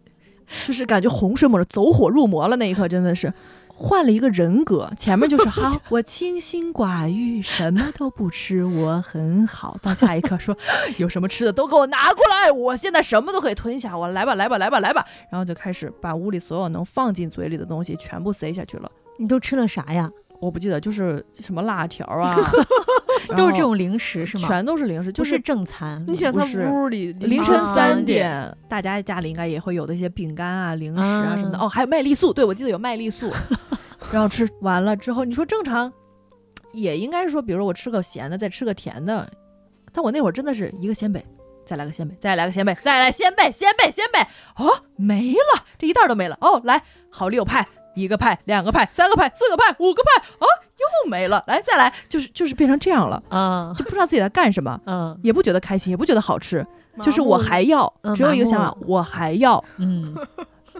[0.64, 3.32] 就是感觉洪水猛兽走火入魔了，那一刻真的是。
[3.74, 9.76] 换了一个人格，前面就是 好，我清心寡欲，什么都不吃，我很好。
[9.82, 10.56] 到下一刻说，
[10.98, 15.04] 有什么吃的都给我拿过来，我现在什么都可以吞下，我来吧，来吧，来吧，来吧。
[15.32, 18.88] 然后就开始把屋里所有能放进嘴里的东西全部塞下去了。
[19.18, 20.08] 你都吃了啥呀？
[20.42, 22.36] 我不记得，就是什么辣条啊，
[23.36, 24.48] 都是这种零食是吗？
[24.48, 26.04] 全都是零食，就是正餐。
[26.08, 31.58] 你想他屋里凌晨三点，大家家里应该也会有的一些饼干啊、零食啊什么的。
[31.58, 33.32] 哦，还有麦丽素，对我记得有麦丽素。
[34.10, 35.92] 然后吃完了之后，你说正常，
[36.72, 39.30] 也应该是说，比如说我吃个咸的，再吃个甜的。
[39.92, 41.24] 但我那会儿真的是一个鲜贝，
[41.64, 44.18] 再来个鲜贝，再来个鲜贝，再来鲜贝，鲜贝，鲜贝，
[44.56, 46.36] 哦，没了，这一袋都没了。
[46.40, 50.46] 哦，来，好六派，一个派，两个派，三个派，四个派，五个派，啊，
[50.78, 51.42] 又没了。
[51.46, 53.22] 来，再来，就是就是变成这样了。
[53.28, 56.66] 啊，就不知道自己在干什么，嗯，也不觉得开心，也不觉得好吃，
[57.02, 60.16] 就是我还要，只有一个想法，我还要，嗯。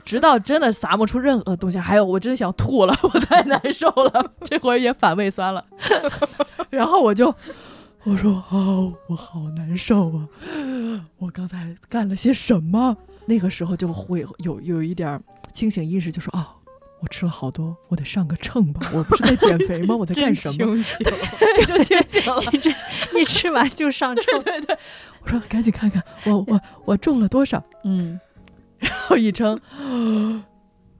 [0.04, 5.62] 直到真的撒不出任何东西，还有我真的想吐了，我太难受了，这会儿也反胃酸了。
[6.70, 7.32] 然后我就
[8.04, 10.26] 我说哦，我好难受啊，
[11.18, 12.96] 我刚才干了些什么？
[13.26, 15.22] 那个时候就会有有一点
[15.52, 16.42] 清醒意识，就说哦，
[17.02, 19.96] 我吃了好多，我得上个秤吧，我不是在减肥吗？
[19.96, 20.54] 我在干什么？
[20.54, 22.40] 清醒 了，就清醒了。
[22.52, 22.70] 你这
[23.18, 24.78] 一吃完就上 秤，对对。
[25.22, 27.62] 我说赶紧看看我我我重了多少？
[27.84, 28.18] 嗯。
[28.78, 29.60] 然后一称，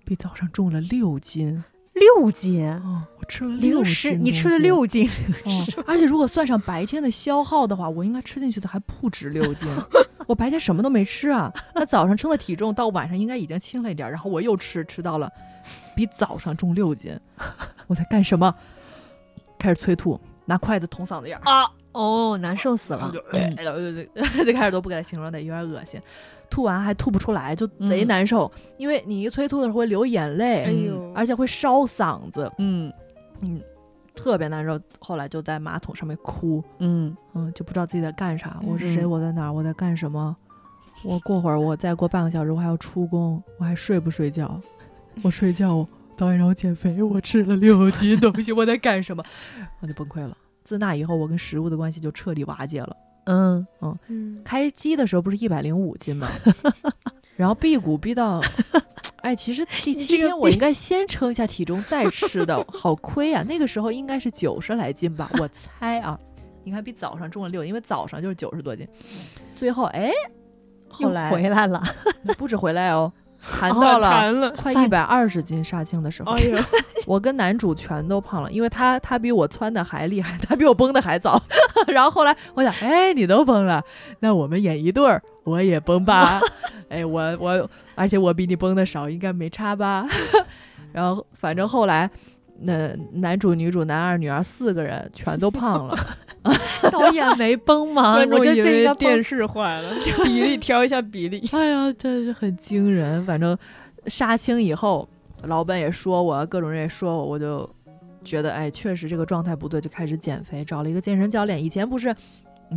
[0.05, 1.63] 比早上重了六斤，
[1.95, 2.65] 六斤
[3.19, 5.09] 我吃了六食，你吃了六斤，
[5.87, 9.69] 而且如果算上白天的消耗的话，我应该吃进去的还不止六斤。
[10.29, 15.29] 我白天什么都没吃啊，那早上称的体重到晚上应该已经轻了一点，然后我又吃，吃到了
[15.95, 17.19] 比早上重六斤，
[17.87, 18.55] 我在干什么？
[19.59, 21.71] 开始催吐，拿筷子捅嗓子眼儿啊！
[21.93, 23.21] 哦，难受死了，就
[24.45, 26.01] 最 开始都不给他形容的，有点恶心。
[26.51, 32.93] 吐完还吐不出来，就贼难受，因为你一催吐的时候会流眼泪，哎呦，而且会烧嗓子，嗯
[33.43, 33.61] 嗯，
[34.15, 34.79] 特别难受。
[34.99, 38.59] 后来就在马桶上面哭，嗯嗯，就不知道自己在干啥。
[38.67, 39.07] 我是谁？
[39.07, 39.53] 我在哪？
[39.53, 40.37] 我在干什么？
[41.05, 44.61] 我过会儿，我再过半个小时，我还要出工，我还睡不睡觉？
[45.23, 49.23] 我睡觉，导演让我减肥，我吃了六斤东西，我在干什么？
[49.81, 50.37] 我就崩溃了。
[50.65, 52.97] 自那以后，我跟食物的关系就彻底瓦解了。
[53.25, 53.65] 嗯
[54.09, 56.29] 嗯开机的时候不是一百零五斤吗？
[57.37, 58.41] 然后辟谷辟到，
[59.23, 63.43] 哎，其实第七天我应该先称一下体重再吃的， 好亏啊！
[63.45, 66.19] 那个时候应该是九十来斤吧，我猜啊。
[66.65, 68.87] 你看比早上重了六，因为早上就是九十多斤。
[69.57, 70.11] 最后哎，
[70.89, 71.83] 后来回来了，
[72.37, 73.13] 不止回来哦。
[73.43, 76.35] 谈到了快一百二十斤杀青的时候，
[77.07, 81.43] 我跟男主全都胖了，因为他他比我窜的还厉害，他比我崩的还早。
[81.89, 83.83] 然后后来我想，哎，你都崩了，
[84.21, 86.41] 那我们演一对儿，我也崩吧。
[86.89, 90.07] 哎，我我，而且我比你崩的少，应该没差吧？
[90.93, 92.09] 然后反正后来，
[92.61, 95.99] 那男主、女主、男二、女二四个人全都胖了。
[96.91, 98.15] 导演没崩吗？
[98.31, 101.49] 我觉得这个电视坏了， 比例调一下比例。
[101.53, 103.25] 哎呀，真是很惊人。
[103.25, 103.57] 反正
[104.07, 105.09] 杀青以后，
[105.45, 107.69] 老板也说我，各种人也说我，我就
[108.25, 111.63] 觉得哎，确实这个状态不对，就开始减肥，找了一个健身教练。
[111.63, 112.15] 以前不是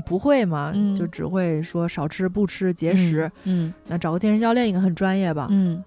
[0.05, 3.31] 不会嘛，就只会说少吃不吃节食。
[3.43, 5.47] 嗯，那找个健身教练应该很专业吧？
[5.51, 5.83] 嗯。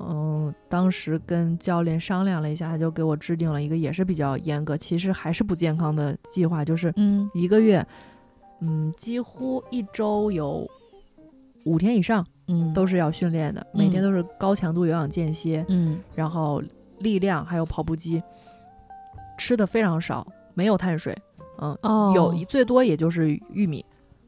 [0.00, 7.28] 嗯，当时跟教练商量了一下，他就给我制定了一个也是比较严格，其实还是不健康的计划，就是嗯。
[7.34, 7.84] 一个月，
[8.60, 10.64] 嗯几乎一周有
[11.64, 12.72] 五天以上，嗯。
[12.72, 15.98] 都是要训练的，每天都是高强度有氧间歇，嗯。
[16.14, 16.62] 然后
[17.00, 18.22] 力量还有跑步机，
[19.36, 21.16] 吃的非常少，没有碳水，
[21.60, 21.76] 嗯
[22.14, 23.84] 有最多也就是玉米，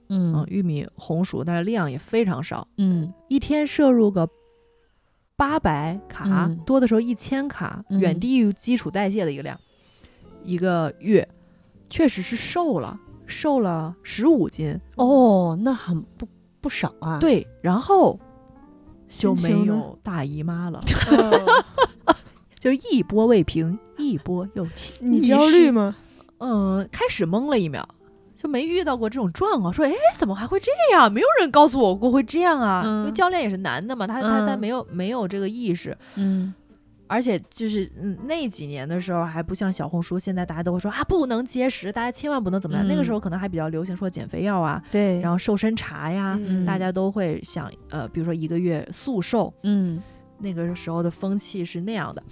[0.08, 3.12] 嗯玉米红薯，但是量也非常少，嗯。
[3.28, 4.28] 一天摄入个。
[5.40, 9.58] 八百卡多的时候一千卡，远低于基础代谢的一个量。
[10.44, 11.26] 一个月
[11.88, 16.28] 确实是瘦了，瘦了十五斤哦，那很不
[16.60, 17.18] 不少啊。
[17.18, 18.20] 对，然后
[19.08, 20.82] 就没有大姨妈了，
[22.60, 24.92] 就是一波未平，一波又起。
[25.00, 25.96] 你焦虑吗？
[26.36, 27.88] 嗯，开始懵了一秒。
[28.42, 31.12] 就没遇到过这种状况，说哎，怎么还会这样？
[31.12, 32.82] 没有人告诉我过会这样啊！
[32.84, 35.94] 因为教练也是男的嘛，他他他没有没有这个意识。
[36.14, 36.54] 嗯，
[37.06, 42.86] 而且就是嗯那几年的时候还不像小红书，现在大家都会说啊不能节食，大家千万不能怎么样。
[42.88, 50.02] 那个时候可能还比较流行说减肥药啊，对，然后瘦身茶呀，大家都会想呃，比如说一个月速瘦，嗯，
[50.38, 52.22] 那个时候的风气是那样的。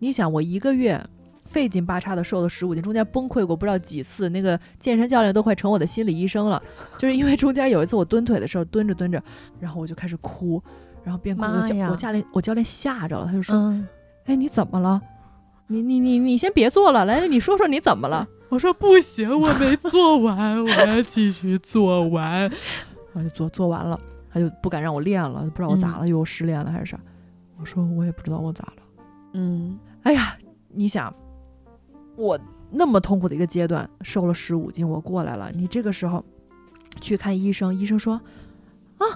[0.00, 1.00] 你想我一个月
[1.52, 6.60] 费劲巴叉的瘦了十五斤，中间崩溃过不知道几次，那个健身教练都快成我的心理医生了，
[6.98, 9.22] 就是因为中间有一次我蹲腿的时候蹲着蹲着，
[9.60, 10.62] 然后我就开始哭，
[11.04, 13.54] 然后边哭我教我教练我教练吓着了，他就说。
[14.24, 15.02] 哎，你怎么了？
[15.66, 18.26] 你你你你先别做了，来，你说说你怎么了？
[18.48, 22.48] 我说不行，我没做完，我要继续做完。
[23.14, 23.98] 我就做做完了，
[24.32, 27.00] 他就不敢让我练了，不知道我咋了，又失恋了还是啥？
[27.58, 28.82] 我说我也不知道我咋了。
[29.32, 30.36] 嗯，哎呀，
[30.68, 31.12] 你想，
[32.16, 32.38] 我
[32.70, 35.50] 那么痛苦的一个阶段，瘦了十五斤，我过来了。
[35.54, 36.24] 你这个时候
[37.00, 38.20] 去看医生，医生说
[38.98, 39.06] 啊。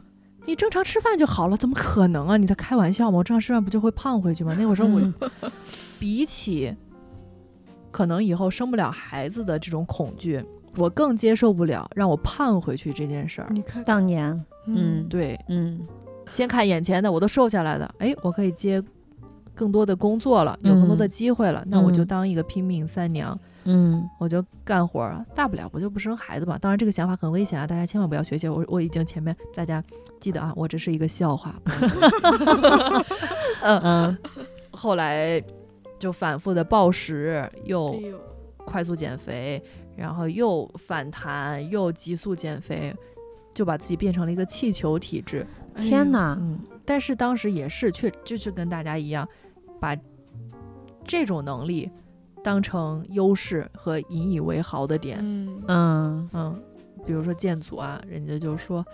[0.49, 2.37] 你正常吃饭就好了，怎么可能啊？
[2.37, 3.19] 你在开玩笑吗？
[3.19, 4.55] 我正常吃饭不就会胖回去吗？
[4.57, 5.13] 那会儿说我
[5.99, 6.73] 比起
[7.91, 10.41] 可能以后生不了孩子的这种恐惧，
[10.77, 13.49] 我更接受不了让我胖回去这件事儿。
[13.51, 15.81] 你看当年，嗯，对，嗯，
[16.31, 18.81] 先看眼前的，我都瘦下来的，哎，我可以接
[19.57, 23.37] 更多的工作了，有更多的机会了，那我就当一个拼命三娘。
[23.65, 26.57] 嗯，我就干活儿，大不了我就不生孩子嘛。
[26.57, 28.47] 当然这个想法很危险啊，大家千万不要学习。
[28.47, 29.83] 我我已经前面大家
[30.21, 31.61] 记得啊，我这是一个笑话。
[33.65, 34.19] 嗯嗯，
[34.71, 35.43] 后来
[35.99, 37.99] 就反复的暴食，又
[38.59, 39.61] 快速减肥，
[39.97, 42.95] 然后又反弹，又急速减肥，
[43.53, 45.45] 就把自己变成了一个气球体质。
[45.81, 46.37] 天哪！
[46.41, 49.29] 嗯，但是当时也是，确就是跟大家一样，
[49.95, 50.03] 把
[51.05, 51.91] 这种能力。
[52.45, 56.63] 当成优势和引以为豪的点，嗯嗯嗯，
[57.05, 58.87] 比如说建组啊，人家就说，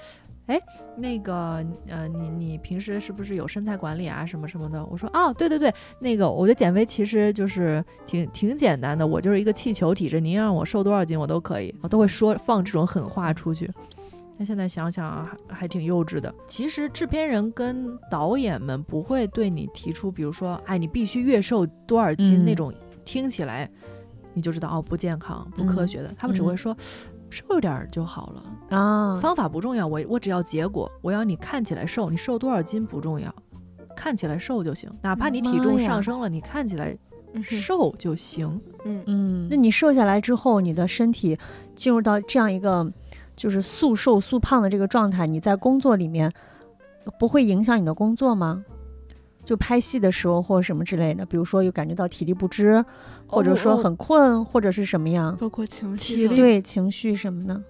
[0.46, 0.58] 哎，
[0.96, 4.82] 那个呃，你你平时是不是有身材管理啊，什么什么的？
[4.86, 13.70] 我说，哦，对对对，那个我觉得减肥其实就是挺挺简单的，我就是一个气球体质，您让我瘦多少斤我都可以，我都会说放这种狠话出去。
[14.36, 16.34] 那现在想想还还挺幼稚的。
[16.46, 22.72] 其实制片人跟导演们不会对你提出，比如说，哎，你必须月瘦多少斤那种。
[23.04, 23.68] 听起来
[24.32, 26.14] 你就知道哦，不健康、不科学的。
[26.16, 26.74] 他们只会说
[27.28, 33.34] 瘦点就好了啊，方法不重要，我我只要结果，我要你看起来瘦，你瘦多少斤不重要，
[33.96, 34.88] 看起来瘦就行。
[35.02, 36.96] 哪怕你体重上升了，你看起来
[37.42, 38.60] 瘦就行。
[38.84, 41.36] 嗯嗯，那你瘦下来之后，你的身体
[41.74, 42.90] 进入到这样一个
[43.34, 46.32] 就是速瘦速胖的这个状态，你在工作里面
[47.18, 48.64] 不会影响你的工作吗？
[49.44, 52.84] 就拍戏的时候或者什么之类的，比如说有感觉到体力不支，
[53.26, 57.60] 或者说很困，或者是什么样，包括情绪，对情绪什么的，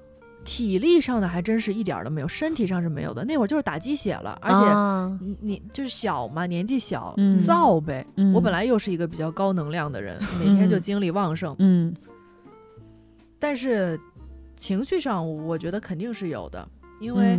[0.44, 3.24] 体力上的还真是一点都没有，身体上是没有的。
[3.24, 8.06] 那会儿就是打鸡血了，而且你你就是小嘛，年纪小，燥呗。
[8.34, 11.94] 我本来又是一个比较高能量的人，每天就精力旺盛，嗯。
[13.38, 13.98] 但是
[14.62, 16.68] 情绪上，我觉得肯定是有的，
[17.00, 17.38] 因为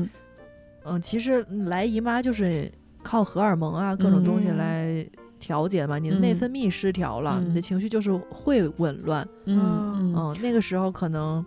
[0.84, 2.70] 嗯，其实来姨妈就是。
[3.06, 5.06] 靠荷尔蒙啊，各种东西来
[5.38, 6.00] 调节嘛。
[6.00, 9.28] 你的内分泌失调了，你的情绪就是会紊乱。
[9.44, 11.46] 嗯嗯，那个时候可能，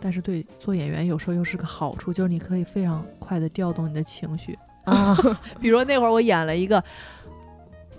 [0.00, 5.12] 但是对做演员有时候又是个好处，就是你可以非常快的调动你的情绪啊。
[5.60, 6.80] 比如那会儿我演了一个，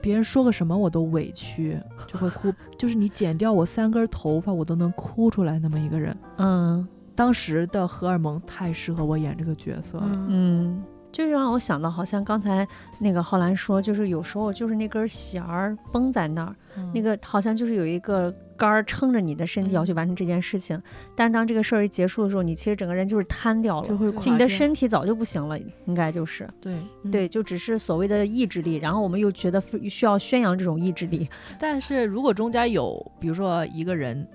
[0.02, 6.16] 别人说个什么我都委屈，就会哭， 就是你剪掉我三根头发，我都能哭出来那么一个人。
[6.38, 10.26] 嗯，当时的荷尔蒙太适合我演这个角色了。
[10.28, 10.82] 嗯。
[11.12, 12.68] 就是让我想到，好像刚才
[13.00, 16.56] 那个浩兰说，就是有时候就是那根弦儿绷在那儿，
[16.94, 20.80] 那个好像就是有一个杆儿撑着你的身体要去完成这件事情。
[21.16, 26.78] 但当这个事儿一结束的时候，你其实整个人就是瘫掉了，就会你的身体早就不行了，应该就是对
[27.12, 28.76] 对，就只是所谓的意志力。
[28.76, 31.28] 然后我们又觉得需要宣扬这种意志力。
[31.58, 34.28] 但是如果中间有，比如说一个人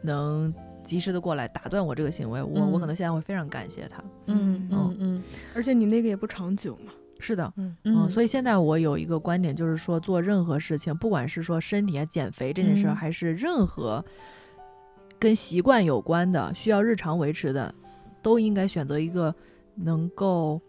[0.00, 0.54] 能。
[0.84, 4.04] 及时的过来打断我这个行为，我我可能现在会非常感谢他。
[4.26, 5.22] 嗯嗯嗯，
[5.54, 6.92] 而且你那个也不长久嘛。
[7.20, 14.04] 是的，嗯嗯，所以现在我有一个观点，就是说做任何事情，不管是说身体啊减肥这件事，还是任何
[15.18, 17.74] 跟习惯有关的、需要日常维持的，
[18.22, 19.34] 都应该选择一个
[19.76, 20.60] 能够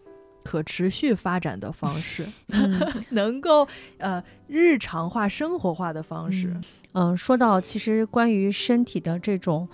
[0.42, 2.26] 可持续发展的方式
[3.10, 3.66] 能够
[3.98, 6.56] 呃日常化、生活化的方式。
[6.92, 9.68] 嗯，说到其实关于身体的这种。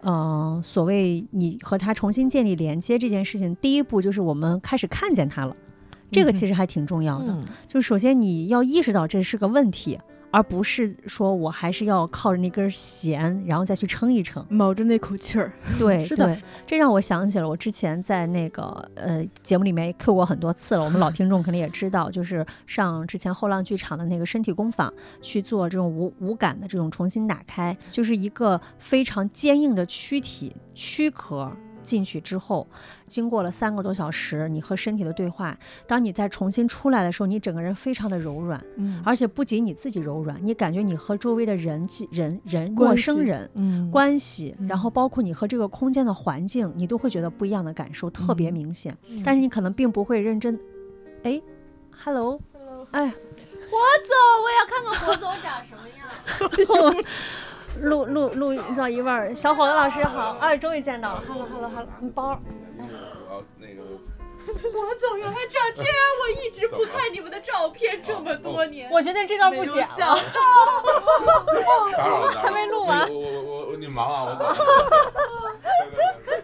[0.00, 5.52] 呃，所谓你和他重新建立连接这件事情，第一步就是我们开始看见他了，
[6.10, 7.36] 这个其实还挺重要的。
[7.66, 9.98] 就首先你要意识到这是个问题，
[10.30, 15.52] 而不是说我还是要靠着那根弦，然后再去撑一撑，卯着那口气儿。
[15.78, 16.36] 对， 是的，
[16.66, 24.92] 这让我想起了我之前在那个呃节目里面 Q 过很多次了，我们老 听众肯定也知道，就是上之前后浪剧场的那个身体工坊
[25.22, 31.50] 去做这种无无感的这种重新打开，就是一个非常坚硬的躯体躯壳。
[31.88, 32.68] 进去之后，
[33.06, 48.94] 经过了三个多小时，你和身体的对话，当你再重新出来的时候，你整个人非常的柔软，嗯，而且不仅你自己柔软，你感觉你和周围的人、人、人、陌生人，嗯，关系，然后包括你和这个空间的环境，你都会觉得不一样的感受特别明显。
[49.24, 50.60] 但是你可能并不会认真，
[51.22, 51.40] 哎
[52.04, 53.16] ，hello，hello，哎，火
[54.04, 56.06] 总，我也要看看火总长什么样。
[57.80, 62.40] 录录录到一半，小伙子老师好，哎，终于见到了，hello hello hello，包。
[62.78, 62.84] 我
[63.34, 63.82] 要那个。
[64.48, 68.90] 我总原来长这样，我一直不看你们的照片这么多年。
[68.90, 70.16] 我觉得这段不剪了。
[72.42, 73.06] 还没 录完。
[73.12, 74.64] 我我我你忙啊，我走。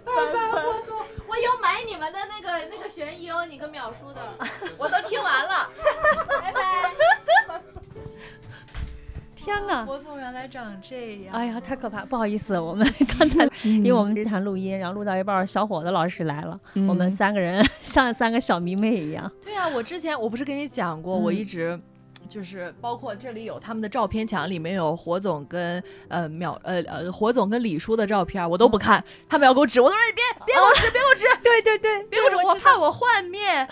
[0.04, 4.20] 拜拜，我总，我有买你们的那个那个悬疑哦，你跟淼叔的，
[4.76, 5.70] 我都听完了。
[6.42, 6.94] 拜拜。
[9.44, 9.84] 天呐！
[9.84, 11.34] 博总原来长这样！
[11.34, 12.02] 哎呀，太可怕！
[12.02, 12.86] 不好意思，我们
[13.18, 19.30] 刚才因为我们这谈录音，然后录到一半，小伙子老师来了，我们三个人 像三个小迷妹一样。
[19.42, 21.78] 对呀，我之前我不是跟你讲过，我一直
[22.26, 33.68] 就是包括这里有他们的照片墙，里面有火总跟呃淼呃呃火总跟李叔的照片，我都不看，他们要给我指，我都说你别别给我指，别给我指， 对对对，别给我指，我怕我幻灭，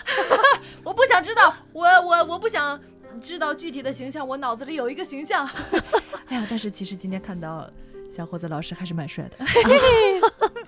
[0.83, 2.79] 我不想知道，我我我不想。
[3.21, 5.47] 知道具体的形象，我脑子里有一个形象。
[6.27, 7.69] 哎呀，但是其实今天看到。
[8.15, 9.37] 小伙子老师还是蛮帅的，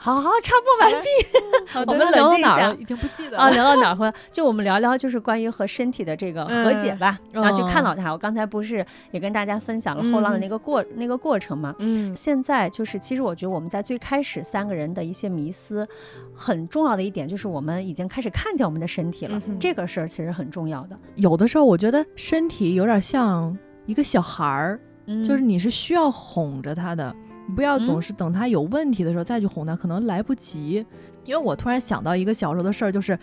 [0.05, 1.07] 好好插播完毕。
[1.87, 2.75] 我们聊到哪儿了？
[2.75, 3.49] 已经不记得了啊。
[3.49, 4.13] 聊到哪儿？
[4.31, 7.17] 就我们聊聊，就是关于和身体的这个和解吧。
[7.31, 8.11] 然后去看到他。
[8.11, 11.73] 我刚才不是也跟大家分享了后浪的那个过那个过程吗？
[11.79, 12.15] 嗯。
[12.15, 15.87] 现在就是，其实我觉得我们在最开始三个人的一些迷思，
[16.35, 19.41] 很重要的一点就是我们已经开始看见我们的身体了。
[19.59, 20.95] 这个事儿其实很重要的。
[21.15, 24.79] 有的时候我觉得身体有点像一个小孩儿，
[25.23, 27.15] 就是你是需要哄着他的。
[27.53, 30.85] 不要总是等他有问题的时候再去哄他，可能来不及。
[31.25, 33.17] 因为我突然想到一个小时候的事儿，就是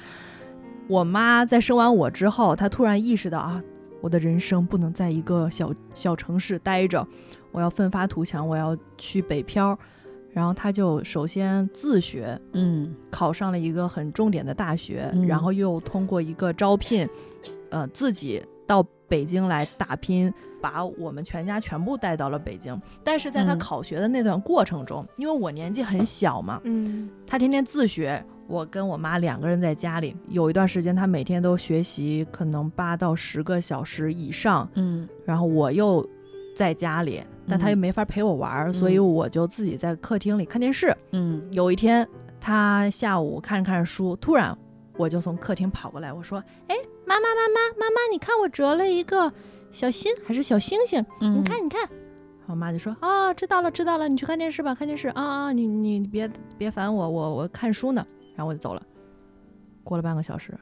[0.88, 3.62] 我妈在生完我之后，她突然意识到啊，
[4.00, 7.06] 我的人生不能在一个小小城市待着，
[7.52, 9.78] 我要奋发图强，我要去北漂。
[10.32, 17.08] 然后她就首先自学，嗯，考上了一个很重点的大学，然后又通过一个招聘，
[17.70, 18.82] 呃，自己到
[19.12, 20.32] 北京来打拼。
[20.62, 36.08] 把我们全家全部带到了北京，但是在他考学的那段过程中，因为我年纪很小嘛，嗯，他天天自学，我跟我妈两个人在家里，有一段时间他每天都学习，可能八到十个小时以上，嗯，然后我又
[36.54, 42.06] 在家里，但他又没法陪我玩，所以我就自己在客厅里看电视，嗯，有一天
[42.40, 44.56] 他下午看着看着书，突然
[44.96, 46.76] 我就从客厅跑过来，我说，哎，
[47.06, 49.32] 妈妈妈妈妈妈，你看我折了一个。
[49.72, 51.02] 小心还是小星星？
[51.18, 51.88] 你看，你看，
[52.44, 58.06] 我妈就说啊，知道了，知道了，你去看电视吧，看电视啊啊，你你别别烦我，我我看书呢。
[58.36, 58.82] 然后我就走了。
[59.82, 60.52] 过了半个小时，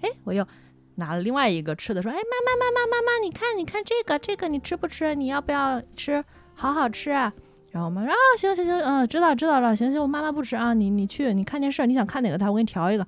[0.00, 0.46] 哎，我又
[0.94, 5.14] 拿了另外一个吃的，说，哎，妈妈妈妈妈妈，你看你看这个这个，你吃不吃？
[5.14, 6.24] 你要不要吃？
[6.54, 7.30] 好好吃啊。
[7.70, 13.06] 然后我妈说啊，行行行，嗯，知道知道了，行行，我妈妈不吃啊，你你去，你看电视，你想看哪个台，我给你调一个。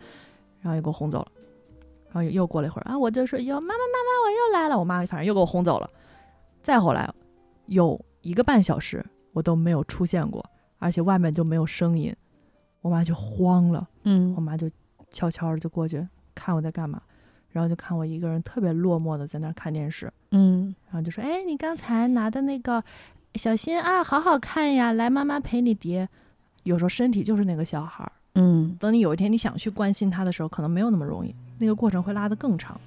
[0.66, 1.28] 然后又给我轰走了。
[2.08, 4.76] 然后又过了一会儿啊，我就说哟，妈妈妈妈，我又来了。
[4.76, 5.88] 我妈反正又给我轰走了。
[6.60, 7.08] 再后来，
[7.66, 10.44] 有一个半小时我都没有出现过，
[10.78, 12.12] 而且外面就没有声音，
[12.80, 13.86] 我妈就慌了。
[14.02, 14.68] 嗯，我妈就
[15.10, 16.04] 悄悄的就过去
[16.34, 17.00] 看我在干嘛，
[17.50, 20.10] 然后就看我一个人特别落寞的在那儿看电视。
[20.32, 22.82] 嗯，然后就说，哎，你刚才拿的那个
[23.34, 26.08] 小心啊，好好看呀，来妈妈陪你叠。
[26.64, 28.10] 有时候身体就是那个小孩儿。
[28.38, 31.34] 嗯，等你有一天你想去关心他的时候，可能没有那么容易。
[31.58, 32.78] 那个过程会拉得更长，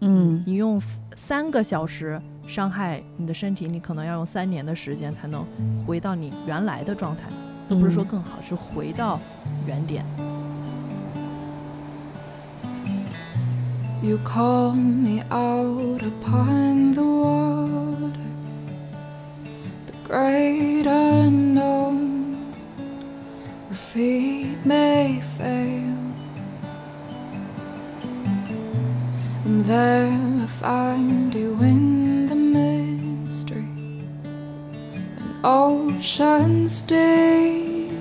[0.00, 0.80] 嗯，你用
[1.14, 5.44] 三个小时伤害你的身体，你可能要用三年的时间才能
[5.86, 7.24] 回到你原来的状态，
[7.68, 9.20] 都不是说更好，是回到
[9.66, 10.04] 原点。
[29.62, 33.64] There I find you in the mystery
[35.16, 37.92] an ocean's deep.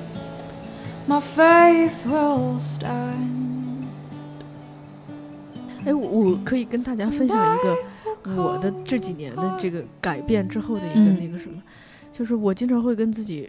[1.08, 3.86] My faith will stand
[5.86, 7.78] 哎我我可以跟大家分享一个
[8.42, 11.62] 我的这几年的这个改变之后的一个那个什么，
[12.12, 13.48] 就是我经常会跟自己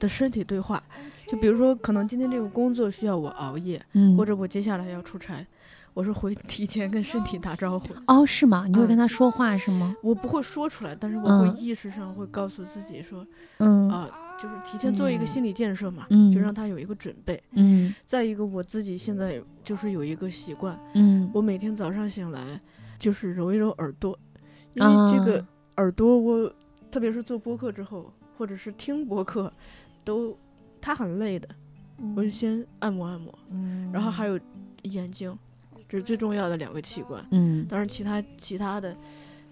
[0.00, 0.82] 的身体对话。
[1.26, 3.84] 就比如说，可能今天这个工作需要我熬夜，
[4.16, 5.46] 或者我接下来要出差，
[5.92, 7.88] 我是会 提前跟身体打招呼。
[8.06, 8.66] 哦，是吗？
[8.68, 9.96] 你会跟他说话是吗？
[10.02, 13.26] 我不会说出来，但是我会意识上会告诉自己说，
[13.58, 14.08] 嗯啊。
[14.36, 17.40] 就是提前做一个心理建设嘛，就让他有一个准备。
[17.52, 22.60] 嗯，再一个我自己现在就是有一个习惯，嗯，我每天早上醒来
[22.98, 24.18] 就是揉一揉耳朵，
[24.72, 25.42] 因为这个
[25.76, 26.52] 耳朵我
[26.90, 29.50] 特别是做播客之后，或者是听播客，
[30.02, 30.36] 都
[30.84, 31.48] 它很累的，
[32.14, 34.38] 我就先按摩按摩，嗯，然后还有
[34.82, 35.34] 眼睛，
[35.88, 38.94] 这是最重要的两个器官，嗯，当然其他其他的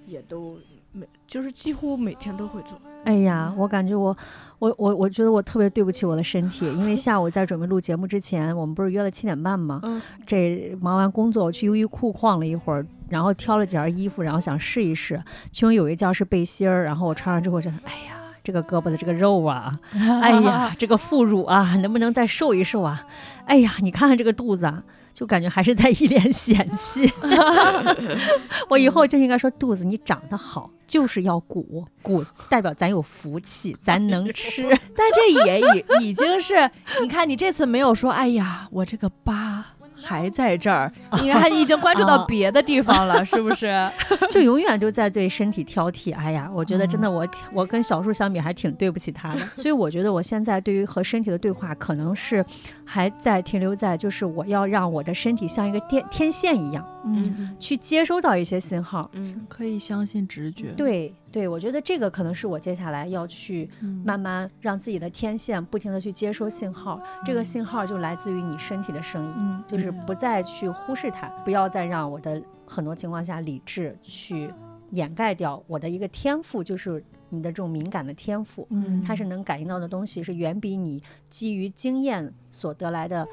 [0.06, 0.58] 也都。
[0.94, 2.78] 每就是几乎每天都会做。
[3.04, 4.14] 哎呀，我感觉我，
[4.58, 9.80] 我我我觉得我特别对不起我的身体， 因为下午在准备录节目之前，我们不是约了七点半吗？
[9.84, 10.02] 嗯。
[10.26, 15.18] 这忙完工作，我去优衣库逛了一会儿，然后挑了几件衣服，然后想试一试。
[15.50, 19.72] 其中有一件是背心儿，然后我穿上之后觉得，哎呀，这个胳膊的这个肉啊，
[20.22, 23.07] 哎呀，这个副乳啊，能不能再瘦一瘦啊？
[23.47, 24.82] 哎呀，你看看这个肚子啊。
[25.14, 27.12] 就感觉还是在一脸嫌弃，
[28.70, 34.62] 我以后就应该说肚子你长得好，就是要鼓鼓，代表咱有福气，咱能吃。
[34.97, 36.68] 但这也已已经是，
[37.03, 39.71] 你看你这次没有说，哎呀，我这个疤。
[39.95, 40.90] 还在这儿，
[41.20, 43.72] 你看你已经关注到别的地方了，是不是？
[44.30, 46.14] 就永远都在对身体挑剔。
[46.14, 49.40] 哎呀，我觉得真的，我我跟小树相比还挺对不起他的。
[49.57, 52.45] 所以我觉得我现在对于和身体的对话，可能是
[52.84, 60.68] 还在停留在就是我要让我的身体像一个电天线一样，嗯，去接收到一些信号，嗯，可以相信直觉。
[60.76, 61.14] 对。
[61.32, 63.68] 对，我觉得这个可能是我接下来要去
[64.04, 74.52] 慢慢让自己的天线不停的去接收信号，这个信号就来自于你身体的声音，就是不再去忽视它，不要再让我的很多情况下理智去
[74.90, 83.26] 掩盖掉我的一个天赋，就是你的这种敏感的天赋，嗯，它是能感应到的东西是远比你基于经验所得来的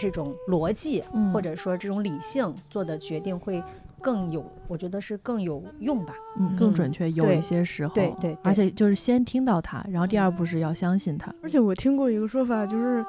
[0.00, 3.62] 这种逻辑或者说这种理性做的决定会。
[4.00, 7.10] 更有，我觉得是更有用吧，嗯，更准确。
[7.12, 11.32] 有一些时候，对对，而且就是先听到它，然后第二步是要相信它。
[11.42, 13.04] 而且我听过一个说法，就是，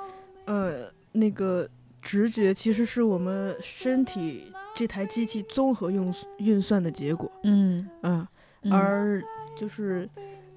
[0.45, 1.67] 呃，那个
[2.01, 8.27] 直觉其实是我们身体这台机器综合用运算的结果，嗯嗯，
[8.71, 9.23] 而
[9.55, 10.09] 就是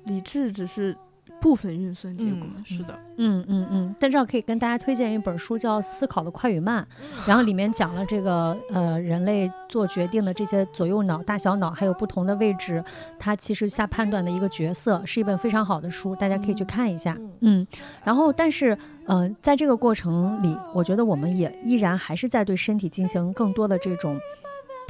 [0.04, 0.96] 理智只是。
[1.41, 3.95] 部分运算结果是的，嗯嗯嗯。
[3.99, 6.86] 但这儿可以跟大家推荐一本书，叫《思考的快与慢》，
[7.28, 12.84] 然后里面讲了这个呃人类做决定的这些左右脑、大小脑还有不同的位置，
[13.18, 17.16] 它其实下判断的一个角色，是一本非常好的书，大家可以去看一下。
[17.41, 17.66] 嗯，
[18.05, 18.76] 然后但是
[19.07, 24.18] 嗯，在这个过程里，我觉得我们也依然还是在对身体进行更多的这种。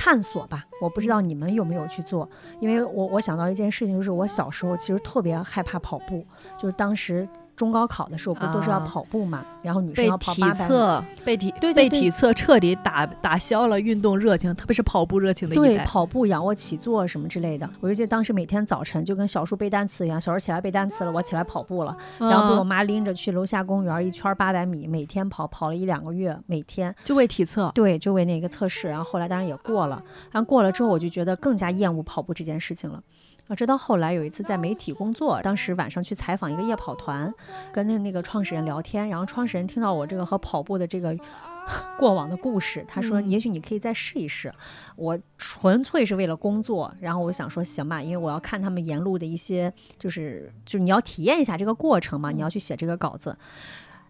[0.03, 2.27] 探索吧，我不知道你们有没有去做，
[2.59, 6.25] 因为我我想到一件事情，就是我小时候其实特别害怕跑步，
[6.57, 7.29] 就是当时。
[7.61, 9.45] 中高考的时候不都是要跑步嘛？
[9.61, 17.69] 然后女生要跑八百，被体被体测彻底打打消了运动热情，特别是跑步热情的对跑步、仰卧起坐什么之类的。
[17.81, 28.89] 我就记得当时每天早晨就跟小树背单词一样，小时候起来背单词了，我起来跑步了，然后被我妈拎着去楼下公园一圈八百米，每天跑跑了一两个月，每天就为体测，对，就为那个测试。
[28.89, 30.03] 然后后来当然也过了，
[30.33, 33.03] 然后过了之后我就觉得更加厌恶跑步这件事情了。
[33.51, 37.35] 啊，直到后来有一次在媒体工作，当时晚上去采访一个夜跑团，
[37.73, 41.17] 跟那那个创始人聊天，然后创始人听到我这个和跑步的这个
[41.99, 44.55] 过往的故事，他说：“也许你可以再试一试。”
[44.95, 53.37] 我纯粹是为了工作，然后我想说行吧，因为我要看他们沿路的一些，就是就是你要体验一下这个过程嘛，你要去写这个稿子。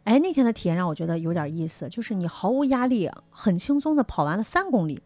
[0.05, 5.03] 哎，那天的体验让我觉得有点意思，就是你毫无压力，很轻松的跑完了三公里。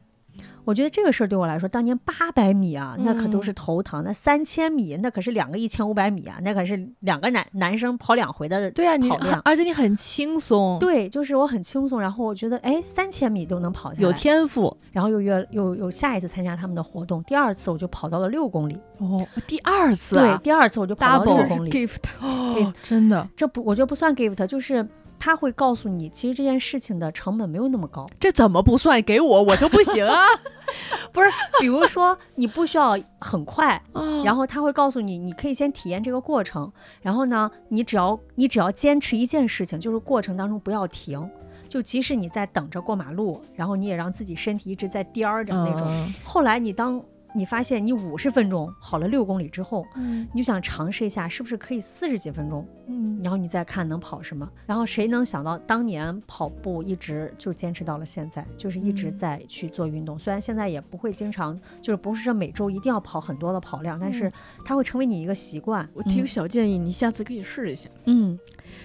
[0.64, 9.40] 我觉得这个事儿对我来说，当年八百米啊，那可都是头疼；那三千米，那可是两个一千五百米啊，那可是两个男男生跑两回的对啊，跑量。
[9.44, 12.00] 而且你很轻松，对，就是我很轻松。
[12.00, 14.74] 然后我觉得，哎，三千米都能跑下来，有天赋。
[14.92, 18.78] 然后又约又又下一次参加他们的活动，第二次我就跑到了六公里。
[18.98, 21.70] 哦，第二次，对，第二次我就跑到六公里。
[21.70, 24.86] gift，哦，真的，这不，我觉得不算 gift，就是。
[25.24, 28.06] 他会告诉你，其实这件事情的成本没有那么高。
[28.20, 30.26] 这怎么不算给我，我就不行啊？
[31.14, 33.82] 不是，比如说你不需要很快，
[34.22, 36.70] 然后他会告诉你，你可以先体验这个过程。
[37.00, 41.26] 然后呢，你只要你只要坚持一件事情，就是过程当中不要停。
[41.70, 45.88] 就即使你在等着过马路，然后你也让自己身体一直在颠儿着那种。
[46.22, 47.02] 后来你当
[47.34, 54.48] 你发现你五十分钟跑了六公里之后，嗯你就想尝试一下是不是可以四十几分钟，嗯然后你再看能跑什么。
[54.66, 60.18] 然后谁能想到当年跑步一直就坚持到了现在，就是一直嗯在去做运动。
[60.18, 64.32] 虽然现在也不会经常，就是不是说每周一定要跑很多的跑量，但是
[64.64, 65.88] 它会成为你一个习惯。
[65.92, 68.38] 我提个小建议，你下次可以试一下，嗯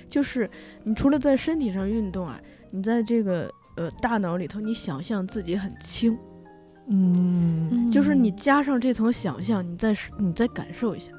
[0.08, 0.50] 就是
[0.84, 2.40] 你除了在身体上运动啊，
[2.72, 6.18] 你在这个呃大脑里头，你想象自己很轻，
[6.90, 7.70] 嗯。
[7.72, 11.12] 嗯，就是你加上这层想象，你再是你再感受一下，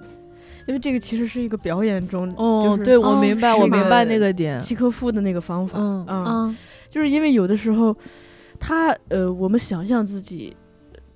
[0.67, 4.59] 因为这个其实是一个表演中，哦就，是对我哦明白，我明白那个点。
[4.61, 6.57] 契诃夫的那个方法，嗯嗯，嗯。
[6.89, 7.97] 就是因为有的时候，
[8.59, 10.57] 他呃，我们想象自己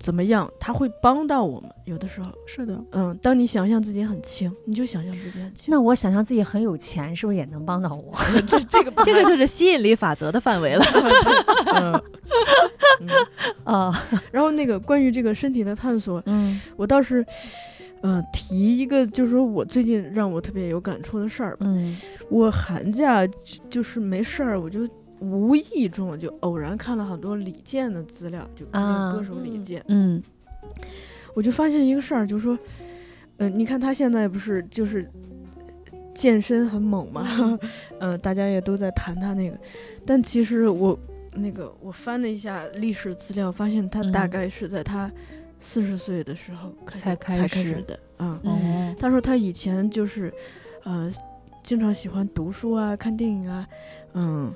[0.05, 1.71] 怎么样，他会帮到我们。
[1.87, 5.65] 有的时候，是的，嗯，当你想象自己很轻，你就想象自己很轻。
[5.69, 8.13] 那我想象自己很有钱，是不是也能帮到我？
[8.47, 10.85] 这这个 这个就是吸引力法则的范围了。
[11.75, 12.03] 嗯
[13.01, 13.09] 嗯
[13.65, 17.25] 啊，然后那个关于这个身体的探索，嗯我倒是。
[18.03, 21.65] 呃，提一个就是说我最近让我特别有感触的事儿吧。
[21.67, 21.97] 嗯
[22.29, 23.35] 我寒假就
[23.71, 24.87] 就是没事儿，我就
[25.21, 30.23] 无意中就偶然看了很多李健的资料，就那啊个歌手李嗯健，嗯
[31.35, 32.59] 我就发现一个事儿，就是说，
[33.39, 35.09] 呃，你看他现在不是就是
[36.15, 37.59] 健身很猛嘛，
[37.99, 39.59] 嗯、 大家也都在谈他那个，
[40.07, 40.99] 但其实我
[41.33, 45.11] 那个我翻了一下历史资料，发现他大嗯概是在他
[45.59, 47.65] 四十岁的时候开始才开始。
[47.65, 50.33] 始的，啊、哦，他说他以前就是，
[50.85, 51.11] 呃，
[51.65, 53.67] 经常喜欢读书啊、看电影啊，
[54.13, 54.55] 嗯，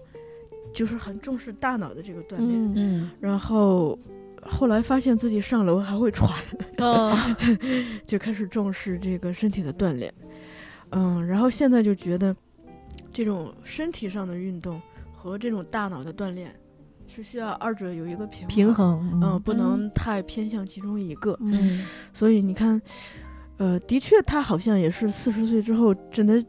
[0.79, 2.49] 就是很重视大脑的这个锻炼。
[2.49, 3.99] 嗯嗯然后
[4.43, 6.31] 后来发现自己上楼还会喘，
[6.79, 7.13] 哦
[8.07, 10.15] 就开始重视这个身体的锻炼。
[10.91, 12.35] 嗯，然后现在就觉得
[13.13, 14.81] 这种身体上的运动
[15.13, 16.55] 和这种大脑的锻炼
[17.09, 18.55] 是需要二者有一个平衡。
[18.55, 21.37] 平衡，嗯，不能太偏向其中一个。
[21.41, 22.81] 嗯所以你看，
[23.57, 26.41] 呃，的确，他好像也是四十岁之后，真的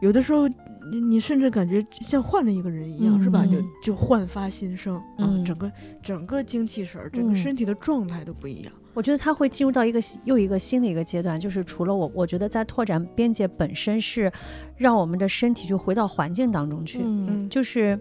[0.00, 0.48] 有的时候，
[0.90, 3.44] 你你甚至感觉像换了一个人一样，是吧？
[3.46, 5.70] 就嗯就焕发新生，嗯整个
[6.02, 8.72] 整个精气神儿，整个嗯身体的状态都不一样。
[8.94, 14.32] 我觉得他会进入到一个新又一个新的一个阶段，就是除了我，我觉得在拓展边界本身是
[14.76, 17.98] 让我们的身体就回到环境当中去，嗯嗯，就是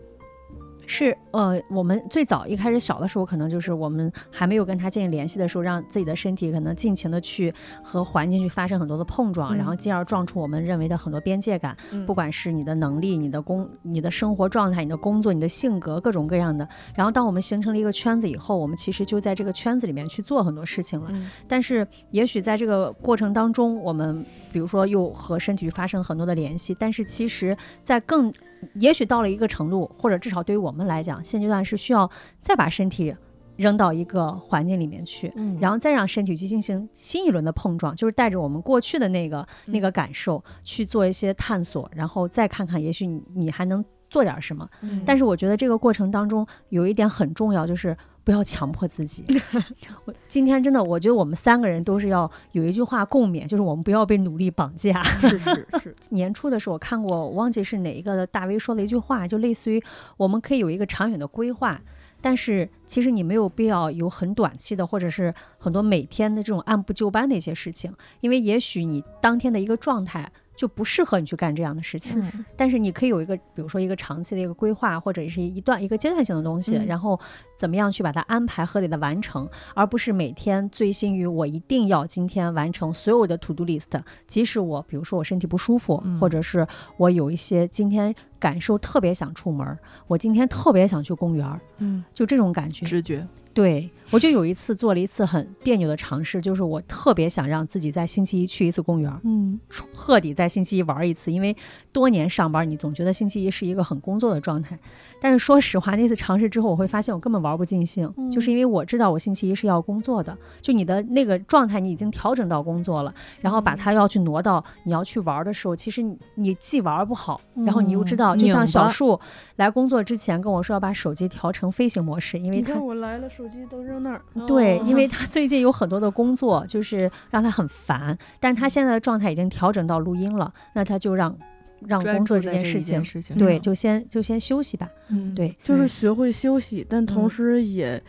[0.88, 16.68] 是呃，我们最早一开始小的时候，可能就是我们还没有跟他建立联系的时候，让自己的身体可能尽情的去和环境去发生很多的碰撞，嗯然后进而撞出我们认为的很多边界感，嗯不管是你的能力、你的工、你的生活状态、你的工作、你的性格，各种各样的。
[16.94, 21.08] 然后当我们形成了一个圈子以后，我们其实就在这个圈子里面去做很多事情了。
[21.12, 28.32] 嗯但是也许在这个过程当中，我们比如说又和身体发生很多的联系，但是其实，在更
[28.76, 33.16] 也许到了一个程度，或者至少对于我们来讲，现阶段是需要再把身体
[33.56, 35.32] 扔到一个环境里面去。
[35.36, 44.68] 嗯然后再让身体去进行新一轮的碰撞，就是带着我们过去的那个那个感受去做一些探索，然后再看看，也许你你还能做点什么。
[44.82, 47.96] 嗯但是我觉得这个过程当中有一点很重要，就是
[48.26, 49.24] 不要强迫自己。
[50.04, 55.02] 我今天真的，我觉得我们三个人都是要有一句话共勉，就是我们不要被努力绑架。
[55.04, 59.82] 是是是， 年初的时候，我看过，我忘记是哪一个大 V 说了一句话，就类似于
[60.18, 61.80] 我们可以有一个长远的规划，
[62.20, 70.32] 但是其实你没有必要有很短期的，或者是很多每天的这种按部就班的一些事情，因为也许你当天的一个状态。
[70.56, 72.46] 就不适合你去干这样的事情，嗯。
[72.56, 76.86] 但是你可以有一个，比如说一个长期的一个规划，或者是一段一个阶段性的东西，嗯。
[76.86, 77.20] 然后
[77.58, 86.66] 怎么样去把它安排合理的完成，而不是每天醉心于我一定要今天完成所有的 to do list，即使我比如说我身体不舒服，嗯或者是
[86.98, 89.78] 我有一些今天感受特别想出门儿，
[90.08, 92.04] 我今天特别想去公园儿，嗯。
[92.14, 92.86] 就这种感觉。
[92.86, 99.60] 直觉，对我就有一次做了一次很别扭的尝试，就是我特别想让自己在星期一去一次公园儿，嗯。
[99.96, 101.56] 彻底在星期一玩一次，因为
[101.92, 104.78] 多年上班，你总觉得星期一是一个很工作的状态。
[105.20, 108.30] 但是说实话，那次尝试之后，我会发现我根本玩不尽兴，嗯。
[108.30, 119.20] 就是因为我知道我星期一是要工作的，就你的那个状态你已经调整到工作了，然后把它要去挪到你要去玩的时候，其实你你既玩不好，然后你又知道，嗯就像小树
[119.56, 124.22] 来工作之前跟我说要把手机调成飞行模式，因为你他看我来了，手机都扔那儿。
[124.48, 131.36] 对，因哦为他最近有很多的工作，就是让他很烦，但他现在的状态已经调整到录音了，那他就让
[131.82, 134.90] 让工作这件事情，事 情对，就先就先休息吧。
[135.10, 138.02] 嗯对，就是学会休息，但同嗯时也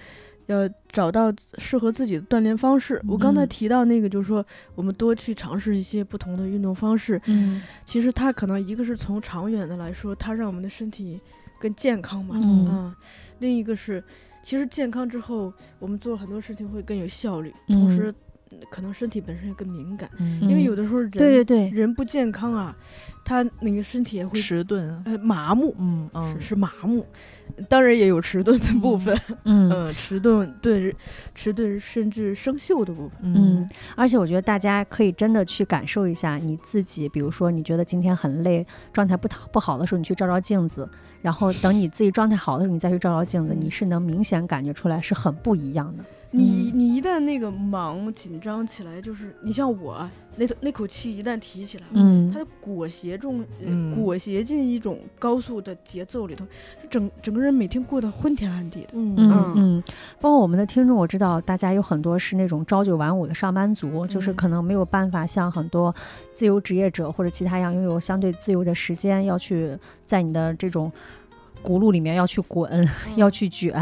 [0.46, 3.02] 要找到适合自己的锻炼方式。
[3.06, 4.42] 我刚才嗯提到那个，就是说
[4.74, 7.20] 我们多去尝试一些不同的运动方式。
[7.26, 11.20] 嗯其实它可能一个是从长远的来说，它让我们的身体
[11.60, 12.96] 更健康嘛，嗯啊，
[13.40, 14.02] 另一个是。
[14.46, 18.14] 其实健康之后，我们做很多事情会更有效率，同时。
[18.70, 20.08] 可能身体本身也更敏感，
[20.40, 21.68] 因为有的时候人对对对。
[21.70, 22.74] 人不健康啊，
[23.24, 26.40] 他那个身体也会迟钝，呃麻木，嗯嗯。
[26.40, 27.04] 是麻木，
[27.68, 29.86] 当然也有迟钝的部分，嗯。
[29.94, 30.94] 迟钝对
[31.34, 40.88] 迟钝甚至生锈的部分，嗯，而且我觉得大家可以真的去感受一下你自己，比如说你觉得今天很累，状态不不好的时候，你去照照镜子，
[41.20, 46.04] 然后等你自己状态好的时候，你再去照照镜子，你是能明显感觉出来是很不一样的。
[46.36, 53.44] 你你一旦那个忙紧张起来，就是你像我那那口气一旦提起来，嗯，它就裹挟中，
[53.94, 56.44] 裹挟进一种高速的节奏里头，
[56.90, 59.16] 整整个人每天过得昏天暗地的，嗯。
[59.16, 59.82] 嗯嗯，
[60.20, 65.94] 包括我们的听众，我知道大家有很多是那种朝九晚五的上班族，就是可能没有办法像很多
[66.34, 70.92] 自由职业者或者其他一样拥有相对自由的时间，要去在你的这种。
[71.66, 73.74] 轱辘里面要去滚， 要去卷，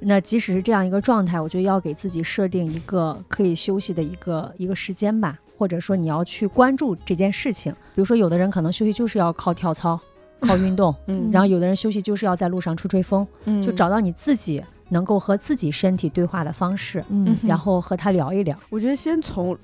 [0.00, 7.72] 那即使是这样一个状态，我觉得要给自己设定一个可以休息的一个一个时间吧，或者说你要去关注这件事情。
[7.94, 9.98] 比如说，有的人可能休息就是要靠跳操、
[10.40, 18.58] 靠运动，嗯，然后有的人休息就是要在路上吹吹风，嗯，就找到你自己能够和自己身体对话的方式，嗯，然后和他聊一聊。
[18.68, 19.56] 我觉得先从